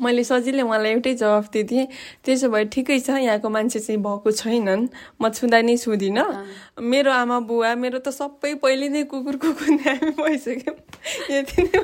मैले 0.00 0.24
सजिलै 0.24 0.62
उहाँलाई 0.62 0.92
एउटै 0.92 1.14
जवाफ 1.14 1.50
दिएँ 1.52 1.86
त्यसो 2.24 2.48
भए 2.48 2.64
ठिकै 2.74 2.98
छ 3.00 3.08
यहाँको 3.18 3.48
मान्छे 3.48 3.80
चाहिँ 3.80 4.00
भएको 4.02 4.30
छैनन्। 4.32 4.88
म 5.20 5.28
छुँदा 5.30 5.58
नै 5.62 5.76
छुँदिनँ। 5.76 6.26
मेरो 6.80 7.10
आमा 7.12 7.38
बुवा 7.48 7.74
मेरो 7.74 7.98
त 7.98 8.08
सबै 8.10 8.54
पहिले 8.62 8.88
नै 8.88 9.02
कुकुर 9.10 9.36
कुकुर 9.36 9.70
हामी 9.86 10.10
भइसक्यो। 10.22 10.72
यति 11.30 11.62
नै 11.62 11.78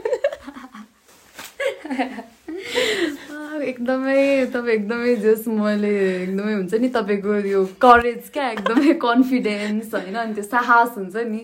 एकदमै 2.55 4.47
तपाईँ 4.53 4.75
एकदमै 4.75 5.15
जस 5.17 5.45
मैले 5.49 5.91
एकदमै 6.23 6.53
हुन्छ 6.53 6.75
नि 6.75 6.89
तपाईँको 6.89 7.35
यो 7.49 7.65
करेज 7.81 8.31
क्या 8.33 8.49
एकदमै 8.51 8.93
कन्फिडेन्स 9.05 9.95
होइन? 9.95 10.15
अनि 10.15 10.35
त्यो 10.35 10.45
साहस 10.45 10.91
हुन्छ 10.99 11.17
नि। 11.17 11.41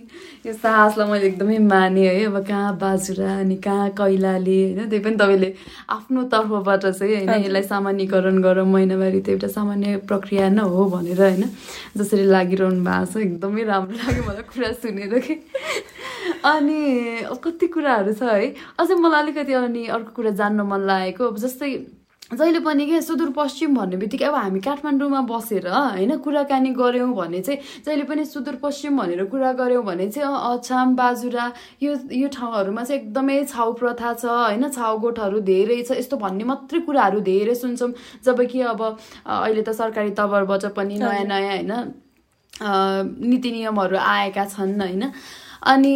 यो 0.46 0.52
साहसलाई 0.52 1.06
मैले 1.10 1.26
एकदमै 1.26 1.58
माने 1.58 2.06
है। 2.08 2.24
अब 2.26 2.38
कहाँ 2.46 2.76
बाजुरा 2.78 3.38
अनि 3.40 3.56
कहाँ 3.66 3.88
कैलाली 4.00 4.58
होइन? 4.62 4.88
त्यही 4.90 5.02
पनि 5.04 5.16
तपाईँले 5.16 5.54
आफ्नो 5.90 6.22
तर्फबाट 6.34 6.86
चाहिँ 6.86 7.14
होइन 7.16 7.30
यसलाई 7.44 7.62
सामान्यकरण 7.62 8.42
गर 8.42 8.62
महिनावारी 8.74 9.20
त 9.20 9.28
एउटा 9.28 9.48
सामान्य 9.48 9.96
प्रक्रिया 10.10 10.48
नै 10.50 10.62
हो 10.62 10.84
भनेर 10.90 11.20
होइन? 11.20 11.44
जसरी 11.96 12.24
लागिरहनु 12.26 12.84
भएको 12.84 13.12
छ 13.12 13.24
एकदमै 13.26 13.62
राम्रो 13.70 13.96
लाग्यो 13.96 14.22
मलाई 14.28 14.44
कुरा 14.50 14.72
सुनेर 14.82 15.18
कि। 15.18 15.34
अनि 16.44 16.80
कति 17.44 17.66
कुराहरू 17.68 18.12
छ 18.12 18.22
है? 18.22 18.54
अझै 18.80 18.94
मलाई 18.96 19.22
अलिकति 19.22 19.52
अनि 19.52 19.86
अर्को 19.88 20.12
कुरा 20.16 20.30
जान्न 20.36 20.60
मन 20.64 20.80
लागेको 20.86 21.28
अब 21.28 21.36
जस्तै 21.38 21.70
जहिले 22.30 22.60
पनि 22.62 22.86
के 22.86 23.00
सुदूरपश्चिम 23.02 23.74
भन्ने 23.74 23.96
बित्तिकै 23.98 24.24
अब 24.24 24.34
हामी 24.34 24.60
काठमाडौँमा 24.62 25.20
बसेर 25.26 25.66
होइन 25.66 26.16
कुराकानी 26.22 26.70
गऱ्यौँ 26.78 27.10
भने 27.14 27.40
चाहिँ 27.42 27.82
जहिले 27.86 28.04
पनि 28.06 28.24
सुदूरपश्चिम 28.24 28.98
भनेर 28.98 29.24
कुरा 29.34 29.52
गऱ्यौँ 29.58 29.82
भने 29.84 30.06
चाहिँ 30.08 30.30
अछाम 30.50 30.94
बाजुरा 30.94 31.46
यो 31.82 31.96
यो 32.14 32.28
ठाउँहरूमा 32.30 32.84
चाहिँ 32.84 33.00
एकदमै 33.02 33.44
छाउ 33.50 33.72
प्रथा 33.82 34.12
छ 34.14 34.24
होइन 34.30 34.68
छाउगोठहरू 34.70 35.40
धेरै 35.42 35.82
छ 35.82 35.98
यस्तो 35.98 36.16
भन्ने 36.22 36.44
मात्रै 36.46 36.80
कुराहरू 36.86 37.20
धेरै 37.26 37.54
सुन्छौँ। 37.54 37.92
जब 38.24 38.46
कि 38.46 38.60
अब 38.72 38.80
अहिले 39.26 39.62
त 39.62 39.74
सरकारी 39.74 40.10
तवरबाट 40.14 40.70
पनि 40.78 40.98
नयाँ 41.02 41.26
नयाँ 41.26 41.50
होइन 41.50 41.72
नीति 43.26 43.50
नियमहरू 43.50 43.96
आएका 43.98 44.44
छन् 44.54 44.80
होइन। 44.80 45.04
अनि 45.62 45.94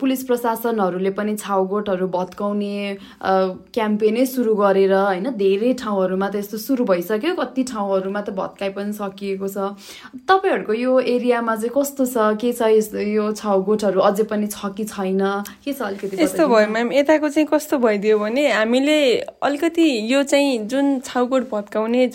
पुलिस 0.00 0.22
प्रशासनहरूले 0.24 1.10
पनि 1.10 1.36
छाउगोटहरू 1.36 2.06
भत्काउने 2.08 2.96
क्याम्पेनै 3.22 4.24
सुरु 4.26 4.54
गरेर 4.54 4.92
होइन 4.92 5.30
धेरै 5.38 5.72
ठाउँहरूमा 5.78 6.28
त 6.28 6.36
यस्तो 6.36 6.58
सुरु 6.58 6.84
भइसक्यो। 6.84 7.34
कति 7.36 7.62
ठाउँहरूमा 7.70 8.20
त 8.20 8.30
भत्काइ 8.34 8.70
पनि 8.74 8.92
सकिएको 8.92 9.48
छ। 9.48 9.78
तपाईँहरूको 10.26 10.72
यो 10.74 10.98
एरियामा 11.14 11.54
चाहिँ 11.56 11.70
कस्तो 11.76 12.04
छ? 12.06 12.16
के 12.40 12.52
छ 12.52 12.94
यो 12.98 13.30
छाउगोटहरू? 13.32 14.00
अझै 14.00 14.24
पनि 14.26 14.46
छ 14.50 14.74
कि 14.74 14.84
छैन? 14.84 15.22
के 15.64 15.72
छ 15.72 15.80
अलिकति 15.82 16.22
यस्तो 16.22 16.48
भयो 16.48 16.66
म्याम। 16.66 16.92
यताको 16.92 17.28
चाहिँ 17.28 17.48
कस्तो 17.52 17.78
भइदियो 17.78 18.18
भने 18.18 18.50
हामीले 18.52 18.98
अलिकति 19.42 19.86
यो 20.12 20.22
चाहिँ 20.22 20.58
जुन 20.66 20.98
छाउगोट 21.06 21.48
भत्काउने 21.50 22.06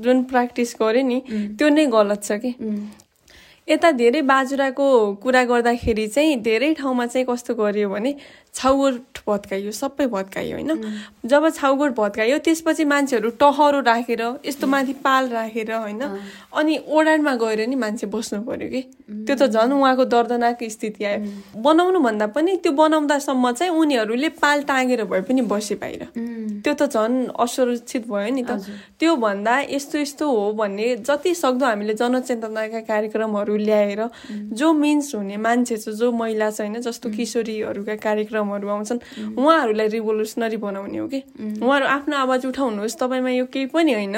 जुन 0.00 0.22
प्र्याक्टिस 0.32 0.76
गऱ्यो 0.80 1.02
नि 1.06 1.20
त्यो 1.58 1.68
नै 1.68 1.86
गलत 1.92 2.24
छ 2.24 2.40
कि? 2.40 2.54
यता 3.68 3.90
धेरै 3.92 4.20
बाजुराको 4.26 4.86
कुरा 5.22 5.42
गर्दाखेरि 5.44 6.06
चाहिँ 6.08 6.36
धेरै 6.42 6.72
ठाउँमा 6.74 7.06
चाहिँ 7.06 7.26
कस्तो 7.26 7.54
गरियो 7.54 7.88
भने 7.88 8.14
छाउगोठ 8.54 9.20
भत्काइयो 9.26 9.70
सबै 9.72 10.06
भत्काइयो 10.12 10.56
होइन? 10.56 10.70
जब 11.24 11.48
छाउगोठ 11.48 11.90
भत्काइयो 11.96 12.38
त्यसपछि 12.38 12.84
मान्छेहरू 12.84 13.30
टहरो 13.40 13.80
राखेर 13.80 14.22
यस्तो 14.44 14.66
माथि 14.66 14.92
पाल 15.04 15.28
राखेर 15.28 15.72
होइन? 15.72 16.02
अनि 16.52 16.78
ओडानमा 16.88 17.34
गएर 17.38 17.66
नि 17.68 17.76
मान्छे 17.76 18.06
बस्नु 18.12 18.42
पर्यो 18.42 18.68
कि? 18.68 18.82
त्यो 19.24 19.34
त 19.36 19.48
झन् 19.48 19.72
उहाँको 19.72 20.04
दर्दनाक 20.04 20.64
स्थिति 20.68 21.04
आयो। 21.04 21.62
बनाउनु 21.62 22.00
भन्दा 22.02 22.26
पनि 22.34 22.56
त्यो 22.60 22.72
बनाउँदासम्म 22.72 23.52
चाहिँ 23.52 23.72
उनीहरूले 23.72 24.28
पाल 24.42 24.62
टाँगेर 24.68 25.04
भए 25.08 25.20
पनि 25.22 25.42
बसे 25.48 25.74
बाहिर। 25.80 26.02
त्यो 26.64 26.74
त 26.74 26.92
झन् 26.92 27.16
असुरक्षित 27.40 28.04
भयो 28.10 28.34
नि 28.34 28.42
त। 28.44 28.60
त्यो 29.00 29.16
भन्दा 29.16 29.54
यस्तो 29.70 29.98
यस्तो 29.98 30.28
हो 30.28 30.52
भन्ने 30.52 30.96
जति 31.08 31.34
सक्दो 31.34 31.64
हामीले 31.64 31.94
जनचेतनाका 31.94 32.80
कार्यक्रमहरू 32.84 33.51
ल्याएर 33.56 34.08
जो 34.52 34.72
मिन्स 34.72 35.14
हुने 35.14 35.36
मान्छे 35.36 35.76
छ 35.76 35.88
जो 35.88 36.12
महिला 36.12 36.50
छ 36.50 36.60
होइन 36.60 36.80
जस्तो 36.80 37.10
किशोरीहरूका 37.10 37.96
कार्यक्रम 37.96 38.30
कार्यक्रमहरू 38.32 38.68
आउँछन् 38.68 38.98
उहाँहरूलाई 39.38 39.88
रिभोल्युसनरी 39.88 40.56
बनाउने 40.56 40.98
हो 40.98 41.06
कि? 41.08 41.20
उहाँहरू 41.62 41.86
आफ्नो 41.86 42.16
आवाज 42.16 42.46
उठाउनुहोस् 42.46 42.96
तपाईँमा 42.96 43.30
यो 43.30 43.46
केही 43.46 43.66
पनि 43.66 43.92
होइन। 43.92 44.16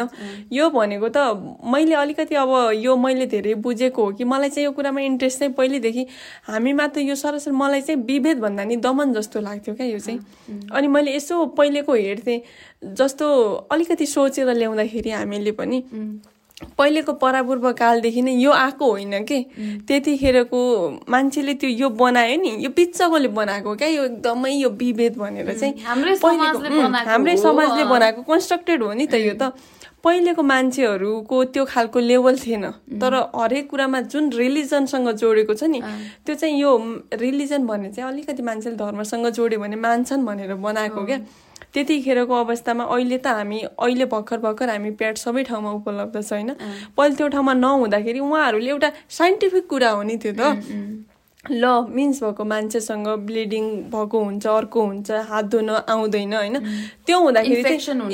यो 0.52 0.70
भनेको 0.70 1.08
त 1.08 1.18
मैले 1.64 1.94
अलिकति 1.94 2.34
अब 2.34 2.50
यो 2.74 2.96
मैले 2.96 3.26
धेरै 3.26 3.54
बुझेको 3.54 4.04
हो 4.04 4.12
कि 4.12 4.24
मलाई 4.24 4.50
चाहिँ 4.50 4.64
यो 4.64 4.72
कुरामा 4.72 5.00
इन्ट्रेस्ट 5.00 5.38
चाहिँ 5.38 5.54
पहिलेदेखि 5.54 6.06
हामीमा 6.46 6.86
त 6.86 6.98
यो 6.98 7.14
सरासर 7.14 7.52
मलाई 7.52 7.80
चाहिँ 7.80 8.02
विभेद 8.02 8.38
भन्दा 8.38 8.64
नि 8.64 8.76
दमन 8.76 9.12
जस्तो 9.12 9.40
लाग्थ्यो 9.40 9.74
क्या 9.74 9.86
यो 9.86 9.98
चाहिँ। 9.98 10.20
अनि 10.72 10.86
मैले 10.88 11.16
यसो 11.16 11.44
पहिलेको 11.56 11.92
हेर्थेँ 11.94 12.40
जस्तो 12.94 13.26
अलिकति 13.72 14.06
सोचेर 14.06 14.52
ल्याउँदाखेरि 14.52 15.10
हामीले 15.10 15.52
पनि 15.52 15.78
पहिलेको 16.78 17.12
परापूर्व 17.18 17.72
कालदेखि 17.74 18.22
नै 18.22 18.32
यो 18.38 18.50
आएको 18.54 18.90
होइन 18.90 19.24
कि? 19.26 19.38
त्यतिखेरको 19.88 20.60
मान्छेले 21.10 21.54
त्यो 21.58 21.70
यो 21.70 21.88
बनायो 21.90 22.36
नि 22.42 22.50
यो 22.64 22.70
बिच्चकोले 22.70 23.28
बनाएको 23.28 23.74
क्या? 23.74 23.88
यो 23.88 24.04
एकदमै 24.04 24.52
यो 24.54 24.70
विभेद 24.70 25.16
भनेर 25.18 25.50
चाहिँ 25.58 25.74
हाम्रै 25.82 27.36
समाजले 27.36 27.84
बनाएको 27.84 28.22
कन्स्ट्रक्टेड 28.22 28.82
हो 28.82 28.92
नि 28.94 29.06
त 29.06 29.14
यो 29.18 29.34
त। 29.34 29.50
पहिलेको 30.04 30.42
मान्छेहरूको 30.42 31.36
त्यो 31.52 31.64
खालको 31.64 31.98
लेभल 32.00 32.36
थिएन। 32.38 32.64
तर 33.00 33.14
हरेक 33.34 33.70
कुरामा 33.70 34.00
जुन 34.12 34.30
रिलिजनसँग 34.32 35.08
जोडेको 35.10 35.54
छ 35.58 35.64
नि 35.64 35.80
त्यो 36.22 36.34
चाहिँ 36.38 36.60
यो 36.60 36.70
रिलिजन 37.18 37.66
भन्ने 37.66 37.90
चाहिँ 37.90 38.10
अलिकति 38.12 38.42
मान्छेले 38.42 38.76
धर्मसँग 38.76 39.26
जोड्यो 39.32 39.58
भने 39.58 39.76
मान्छन् 39.80 40.24
भनेर 40.24 40.54
बनाएको 40.60 41.04
क्या। 41.04 41.18
त्यतिखेरको 41.74 42.34
अवस्थामा 42.34 42.84
अहिले 42.84 43.18
त 43.18 43.26
हामी 43.26 43.58
अहिले 43.62 44.04
भर्खर 44.12 44.38
भर्खर 44.46 44.68
हामी 44.70 44.90
प्याड 45.00 45.16
सबै 45.18 45.42
ठाउँमा 45.44 45.70
उपलब्ध 45.80 46.20
छ 46.20 46.32
होइन? 46.32 46.50
पहिले 46.96 47.14
त्यो 47.16 47.28
ठाउँमा 47.34 47.54
नहुँदाखेरि 47.54 48.20
उहाँहरूले 48.20 48.70
एउटा 48.70 48.92
साइन्टिफिक 49.10 49.66
कुरा 49.68 49.90
हो 49.90 50.02
नि 50.02 50.16
त्यो 50.16 50.32
त 50.38 51.04
ल 51.44 51.92
मिन्स 51.92 52.22
भएको 52.24 52.44
मान्छेसँग 52.44 53.08
ब्लिडिङ 53.28 53.64
भएको 53.92 54.18
हुन्छ 54.24 54.46
अर्को 54.48 54.80
हुन्छ 54.80 55.10
हात 55.28 55.44
धुन 55.44 55.70
आउँदैन 55.92 56.32
होइन? 56.34 56.56
त्यो 57.04 57.18
हुँदाखेरि 57.20 57.60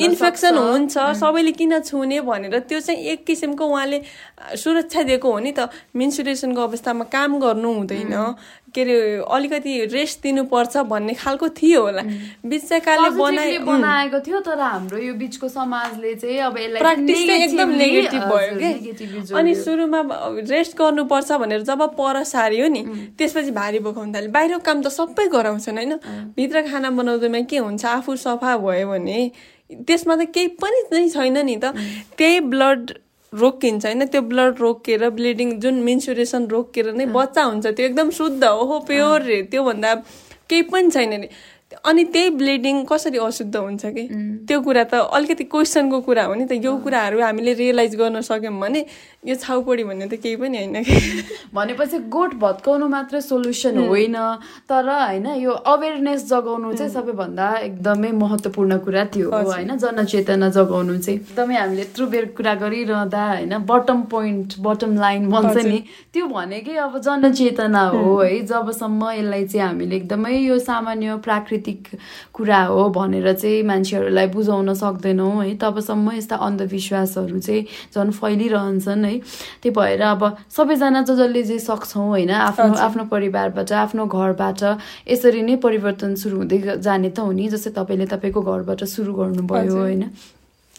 इन्फेक्सन 0.03 0.57
हुन्छ 0.59 0.99
सबैले 1.21 1.53
किन 1.55 1.79
छुने 1.79 2.21
भनेर 2.27 2.59
त्यो 2.67 2.81
चाहिँ 2.81 3.01
एक 3.13 3.25
किसिमको 3.27 3.65
उहाँले 3.67 4.03
सुरक्षा 4.59 5.03
दिएको 5.07 5.33
हो 5.33 5.39
नि 5.39 5.53
त। 5.55 5.71
मिन्सुरेसनको 5.95 6.61
अवस्थामा 6.63 7.05
काम 7.07 7.39
गर्नु 7.39 7.71
हुँदैन। 7.71 8.15
के 8.75 8.83
अरे 8.83 8.97
अलिकति 9.29 9.73
रेस्ट 9.93 10.23
दिनुपर्छ 10.23 10.77
भन्ने 10.91 11.15
खालको 11.15 11.49
थियो 11.59 11.81
होला। 11.83 12.03
बिचकाले 12.47 13.11
बनाए 13.11 13.59
बनाएको 13.67 14.21
थियो 14.27 14.41
तर 14.41 14.61
हाम्रो 14.61 14.99
यो 14.99 15.15
बिचको 15.15 15.49
समाजले 15.49 16.15
चाहिँ 16.15 16.39
अब 16.49 16.55
प्र्याक्टिस 16.79 17.27
चाहिँ 17.27 17.43
एकदम 17.45 17.69
नेगेटिभ 17.77 18.23
भयो 18.33 18.53
कि 18.59 19.35
अनि 19.35 19.55
सुरुमा 19.55 20.01
रेस्ट 20.51 20.77
गर्नुपर्छ 20.79 21.33
भनेर 21.43 21.63
जब 21.67 21.83
पर 21.99 22.23
सार्यो 22.25 22.69
नि 22.69 22.83
त्यसपछि 23.19 23.51
भारी 23.51 23.79
बोकाउनु 23.81 24.15
थाल्यो। 24.15 24.33
बाहिरको 24.33 24.59
काम 24.65 24.83
त 24.83 24.89
सबै 24.89 25.29
गराउँछन् 25.29 25.77
होइन? 25.77 25.95
भित्र 26.37 26.63
खाना 26.71 26.91
बनाउँदैमा 26.91 27.41
के 27.51 27.59
हुन्छ? 27.59 27.85
आफू 27.85 28.17
सफा 28.17 28.57
भयो 28.59 28.89
भने 28.89 29.31
त्यसमा 29.87 30.15
त 30.17 30.31
केही 30.35 30.49
पनि 30.59 30.79
नै 30.93 31.09
छैन 31.09 31.39
नि 31.47 31.57
त। 31.57 31.75
त्यही 32.19 32.41
ब्लड 32.51 32.91
रोकिन्छ 33.33 33.85
होइन? 33.87 34.05
त्यो 34.07 34.23
ब्लड 34.23 34.59
रोकेर 34.61 35.09
ब्लिडिङ 35.11 35.61
जुन 35.61 35.75
मेन्सुरेसन 35.83 36.47
रोकेर 36.47 36.93
नै 36.93 37.07
बच्चा 37.07 37.43
हुन्छ 37.45 37.67
त्यो 37.67 37.87
एकदम 37.87 38.11
शुद्ध 38.11 38.45
हो 38.45 38.79
प्योर 38.81 39.23
रे। 39.23 39.43
त्योभन्दा 39.43 39.95
केही 40.49 40.63
पनि 40.63 40.91
छैन 40.91 41.21
नि 41.21 41.29
अनि 41.85 42.05
त्यही 42.05 42.31
ब्लिडिङ 42.31 42.85
कसरी 42.85 43.19
अशुद्ध 43.19 43.57
हुन्छ 43.57 43.87
कि? 43.87 44.09
त्यो 44.49 44.61
कुरा 44.61 44.85
त 44.85 44.95
अलिकति 44.95 45.45
क्वेसनको 45.45 46.01
कुरा 46.01 46.25
हो 46.25 46.35
नि 46.35 46.45
त। 46.45 46.53
यो 46.53 46.77
कुराहरू 46.77 47.21
हामीले 47.21 47.53
रियलाइज 47.55 47.95
गर्न 47.97 48.21
सक्यौँ 48.21 48.59
भने 48.61 48.85
यो 49.27 49.35
छाउपडी 49.35 49.85
भन्ने 49.85 50.07
त 50.07 50.15
केही 50.19 50.37
पनि 50.37 50.59
होइन 50.59 50.83
कि? 50.83 50.95
भनेपछि 51.55 51.99
गोठ 52.11 52.35
भत्काउनु 52.35 52.89
मात्रै 52.89 53.21
सोल्युसन 53.21 53.79
होइन। 53.79 54.17
तर 54.67 54.89
होइन 54.89 55.27
यो 55.39 55.51
अवेरनेस 55.51 56.27
जगाउनु 56.29 56.73
चाहिँ 56.75 56.93
सबैभन्दा 56.93 57.47
एकदमै 57.59 58.11
महत्त्वपूर्ण 58.19 58.79
कुरा 58.79 59.05
थियो 59.15 59.31
होइन। 59.31 59.77
जनचेतना 59.77 60.49
जगाउनु 60.49 60.99
चाहिँ 60.99 61.19
एकदमै 61.21 61.55
हामीले 61.55 61.83
यत्रो 61.83 62.07
बेर 62.07 62.25
कुरा 62.37 62.55
गरिरहँदा 62.55 63.23
होइन 63.31 63.59
बटम 63.71 64.03
पोइन्ट 64.11 64.59
बटम 64.59 64.99
लाइन 64.99 65.31
भन्छ 65.31 65.57
नि। 65.65 65.79
त्यो 66.13 66.27
भनेकै 66.27 66.77
अब 66.77 66.99
जनचेतना 66.99 67.83
हो 67.95 68.19
है। 68.19 68.41
जबसम्म 68.43 69.11
यसलाई 69.11 69.45
चाहिँ 69.47 69.67
हामीले 69.67 69.97
एकदमै 69.97 70.37
यो 70.39 70.59
सामान्य 70.59 71.17
प्राकृतिक 71.17 71.60
कुरा 72.33 72.61
हो 72.65 72.89
भनेर 72.91 73.33
चाहिँ 73.33 73.63
मान्छेहरूलाई 73.63 74.27
बुझाउन 74.27 74.75
सक्दैनौँ 74.75 75.45
है। 75.45 75.55
तबसम्म 75.57 76.13
यस्ता 76.13 76.37
अन्धविश्वासहरू 76.37 77.39
चाहिँ 77.39 77.67
झन् 77.95 78.11
फैलिरहन्छन् 78.11 79.05
है। 79.05 79.19
त्यही 79.63 79.71
भएर 79.71 80.03
अब 80.03 80.23
सबैजना 80.57 81.03
ज 81.03 81.21
जसले 81.21 81.43
जे 81.43 81.59
सक्छौँ 81.59 82.09
होइन 82.09 82.31
आफ्नो 82.31 82.75
आफ्नो 82.81 83.05
परिवारबाट 83.05 83.73
आफ्नो 83.73 84.07
घरबाट 84.07 84.63
यसरी 85.09 85.43
नै 85.43 85.57
परिवर्तन 85.57 86.15
सुरु 86.17 86.37
हुँदै 86.37 86.81
जाने 86.81 87.11
त 87.11 87.19
हो 87.21 87.33
नि 87.33 87.49
जस्तै 87.49 87.71
तपाईँले 87.77 88.07
तपाईँको 88.07 88.41
घरबाट 88.41 88.85
सुरु 88.85 89.13
गर्नुभयो 89.13 89.77
होइन। 89.77 90.03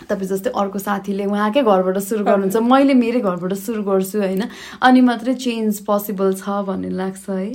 तपाईँ 0.09 0.29
जस्तै 0.29 0.51
अर्को 0.55 0.79
साथीले 0.79 1.25
उहाँकै 1.25 1.61
घरबाट 1.63 1.97
सुरु 1.99 2.23
गर्नुहुन्छ 2.25 2.57
मैले 2.71 2.93
मेरै 2.93 3.19
घरबाट 3.21 3.53
सुरु 3.53 3.83
गर्छु 3.83 4.19
होइन? 4.19 4.43
अनि 4.81 5.01
मात्रै 5.01 5.33
चेन्ज 5.45 5.79
पोसिबल 5.85 6.33
छ 6.33 6.61
भन्ने 6.67 6.89
लाग्छ 6.89 7.29
है? 7.29 7.51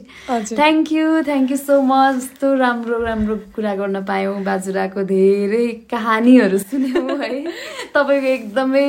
Thank 0.53 0.93
you 0.93 1.23
thank 1.23 1.51
you 1.51 1.57
so 1.57 1.81
much 1.83 2.17
यस्तो 2.17 2.55
राम्रो 2.55 2.99
राम्रो 3.03 3.37
कुरा 3.55 3.75
गर्न 3.77 4.03
पायौँ 4.05 4.43
बाजुराको 4.45 5.03
धेरै 5.05 5.67
कहानीहरू 5.91 6.59
सुन्यौँ 6.59 7.19
है? 7.23 7.33
तपाईँको 7.95 8.29
एकदमै 8.29 8.87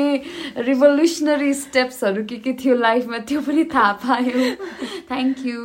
रिभोल्युसनरी 0.70 1.54
स्टेप्सहरू 1.54 2.24
के 2.30 2.38
के 2.46 2.54
थियो 2.64 2.76
लाइफमा 2.76 3.18
त्यो 3.30 3.42
पनि 3.42 3.64
थाहा 3.74 3.92
पायौँ। 4.04 4.52
थ्याङ्क 5.10 5.46
यू 5.46 5.62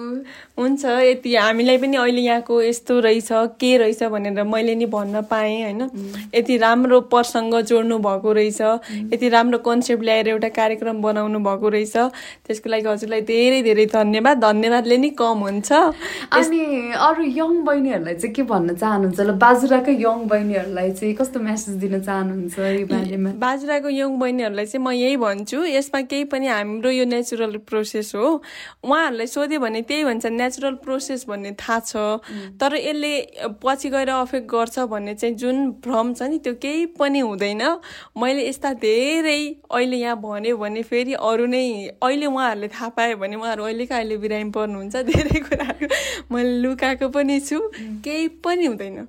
हुन्छ 0.59 0.85
यति 0.85 1.35
हामीलाई 1.35 1.79
पनि 1.79 1.97
अहिले 1.97 2.21
यहाँको 2.21 2.61
यस्तो 2.63 2.99
रहेछ 3.01 3.29
के 3.61 3.77
रहेछ 3.79 4.03
भनेर 4.13 4.43
मैले 4.45 4.75
नि 4.75 4.87
भन्न 4.87 5.23
पाएँ 5.31 5.63
होइन? 5.63 5.89
यति 6.35 6.57
राम्रो 6.59 7.01
प्रसङ्ग 7.13 7.61
जोड 7.63 7.82
जोड्नु 7.83 7.99
भएको 7.99 8.33
रहेछ 8.33 8.61
यति 9.13 9.29
राम्रो 9.29 9.59
कन्सेप्ट 9.59 10.03
ल्याएर 10.05 10.29
एउटा 10.29 10.49
कार्यक्रम 10.49 11.03
बनाउनु 11.03 11.39
भएको 11.39 11.69
रहेछ। 11.69 11.97
त्यसको 12.47 12.71
लागि 12.71 12.87
हजुरलाई 12.89 13.21
धेरै 13.27 13.63
धेरै 13.63 13.87
धन्यवाद। 13.91 14.39
धन्यवादले 14.39 14.97
नि 14.99 15.11
कम 15.19 15.39
हुन्छ। 15.43 15.73
अनि 16.31 16.61
अरू 16.95 17.23
यङ 17.23 17.51
बहिनीहरूलाई 17.67 18.15
चाहिँ 18.15 18.35
के 18.35 18.43
भन्न 18.43 18.75
चाहनुहुन्छ? 18.79 19.21
ल 19.21 19.31
बाजुराको 19.35 19.91
यङ 19.91 20.19
बहिनीहरूलाई 20.31 20.91
चाहिँ 20.95 21.15
कस्तो 21.19 21.41
मेसेज 21.43 21.75
दिन 21.83 22.01
चाहनुहुन्छ 22.01 22.59
यो 22.59 22.87
बारेमा? 22.87 23.31
बाजुराको 23.43 23.89
यङ 23.91 24.11
बहिनीहरूलाई 24.19 24.67
चाहिँ 24.67 24.85
म 24.87 24.91
यही 24.95 25.17
भन्छु 25.17 25.59
यसमा 25.67 26.01
केही 26.07 26.25
पनि 26.31 26.47
हाम्रो 26.47 26.91
यो 26.91 27.05
नेचुरल 27.11 27.57
प्रोसेस 27.67 28.15
हो। 28.15 28.43
उहाँहरूलाई 28.87 29.27
सोध्यो 29.27 29.59
भने 29.61 29.83
त्यही 29.83 30.05
भन्छ 30.05 30.27
नेचुरल 30.31 30.75
प्रोसेस 30.87 31.27
भन्ने 31.29 31.53
थाहा 31.59 31.79
छ। 31.83 32.23
तर 32.61 32.71
यसले 32.79 33.13
पछि 33.63 33.89
गएर 33.91 34.11
अफेक्ट 34.23 34.47
गर्छ 34.47 34.79
भन्ने 34.87 35.15
चाहिँ 35.15 35.35
जुन 35.35 35.57
भ्रम 35.83 36.15
छ 36.15 36.23
नि 36.31 36.39
त्यो 36.39 36.55
केही 36.63 36.87
पनि 36.99 37.21
हुँदैन। 37.21 37.63
मैले 38.19 38.49
यस्ता 38.49 38.73
धेरै 38.85 39.41
अहिले 39.71 39.97
यहाँ 39.97 40.17
भन्यो 40.21 40.57
भने 40.57 40.83
फेरि 40.83 41.13
अरू 41.21 41.47
नै 41.47 41.65
अहिले 42.03 42.27
उहाँहरूले 42.27 42.69
थाहा 42.69 42.89
पायो 42.97 43.17
भने 43.17 43.37
उहाँहरू 43.37 43.65
अहिलेको 43.65 43.95
अहिले 43.95 44.17
बिरामी 44.25 44.51
पर्नुहुन्छ 44.51 44.97
धेरै 45.11 45.41
कुराहरू 45.49 45.87
मैले 46.33 46.59
लुकाएको 46.63 47.09
पनि 47.09 47.41
छु। 47.41 47.59
केही 48.05 48.29
पनि 48.45 48.67
हुँदैन। 48.67 49.07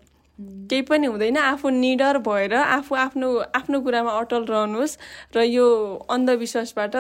केही 0.70 0.82
पनि 0.90 1.08
हुँदैन। 1.08 1.38
आफू 1.38 1.70
निडर 1.70 2.18
भएर 2.28 2.54
आफू 2.54 2.96
आफ्नो 2.96 3.38
आफ्नो 3.56 3.82
कुरामा 3.82 4.12
अटल 4.20 4.46
रहनुहोस् 4.50 4.98
र 5.36 5.44
यो 5.46 5.68
अन्धविश्वासबाट 6.10 6.96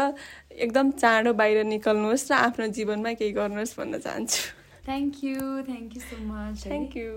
एकदम 0.52 0.92
चाँडो 0.92 1.34
बाहिर 1.34 1.64
निकल्नुहोस् 1.66 2.32
र 2.32 2.34
आफ्नो 2.34 2.68
जीवनमा 2.78 3.14
केही 3.20 3.32
गर्नुहोस् 3.40 3.78
भन्न 3.80 3.98
चाहन्छु। 4.06 4.42
Thank 4.86 5.14
you 5.24 5.40
thank 5.68 5.96
you 5.96 6.02
so 6.02 6.16
much 6.28 6.64
thank 6.64 6.98
you 6.98 7.10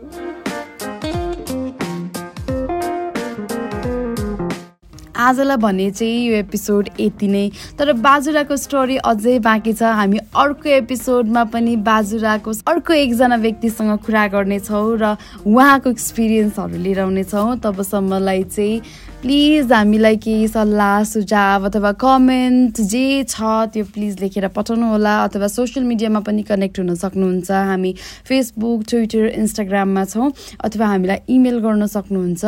आजलाई 5.27 5.57
भने 5.57 5.91
चाहिँ 5.91 6.27
यो 6.27 6.35
एपिसोड 6.37 6.89
यति 7.01 7.29
नै। 7.29 7.51
तर 7.79 7.93
बाजुराको 7.93 8.57
स्टोरी 8.57 8.97
अझै 9.05 9.39
बाँकी 9.39 9.73
छ। 9.73 9.83
हामी 9.83 10.19
अर्को 10.37 10.69
एपिसोडमा 10.69 11.45
पनि 11.51 11.77
बाजुराको 11.83 12.53
अर्को 12.67 12.93
एकजना 12.95 13.37
व्यक्तिसँग 13.37 13.99
कुरा 14.07 14.27
गर्नेछौँ 14.35 14.87
र 14.99 15.17
उहाँको 15.47 15.91
एक्सपिरियन्सहरू 15.91 16.79
लिएर 16.79 17.01
आउनेछौँ 17.01 17.59
तबसम्मलाई 17.65 18.43
चाहिँ 18.45 18.81
प्लिज 19.23 19.73
हामीलाई 19.73 20.17
केही 20.25 20.49
सल्लाह 20.49 21.03
सुझाव 21.05 21.65
अथवा 21.67 21.93
कमेन्ट 22.03 22.81
जे 22.91 23.07
छ 23.31 23.53
त्यो 23.75 23.85
प्लिज 23.95 24.21
लेखेर 24.21 24.47
पठाउनु 24.57 24.87
होला 24.91 25.15
अथवा 25.25 25.49
सोसियल 25.55 25.87
मिडियामा 25.87 26.21
पनि 26.29 26.43
कनेक्ट 26.51 26.79
हुन 26.81 26.95
सक्नुहुन्छ। 27.03 27.51
हामी 27.71 27.95
फेसबुक 28.29 28.85
ट्विटर 28.89 29.27
इन्स्टाग्राममा 29.41 30.05
छौँ 30.13 30.31
अथवा 30.69 30.87
हामीलाई 30.93 31.19
इमेल 31.37 31.59
गर्न 31.67 31.87
सक्नुहुन्छ 31.97 32.45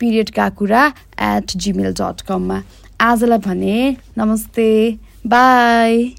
पिरियडका 0.00 0.48
कुरा 0.62 0.86
एट 1.30 1.56
जिमेल 1.66 1.92
डट 2.00 2.20
कममा 2.28 2.62
आजलाई 3.10 3.38
भने 3.46 3.78
नमस्ते 4.18 4.70
बाई 5.26 6.14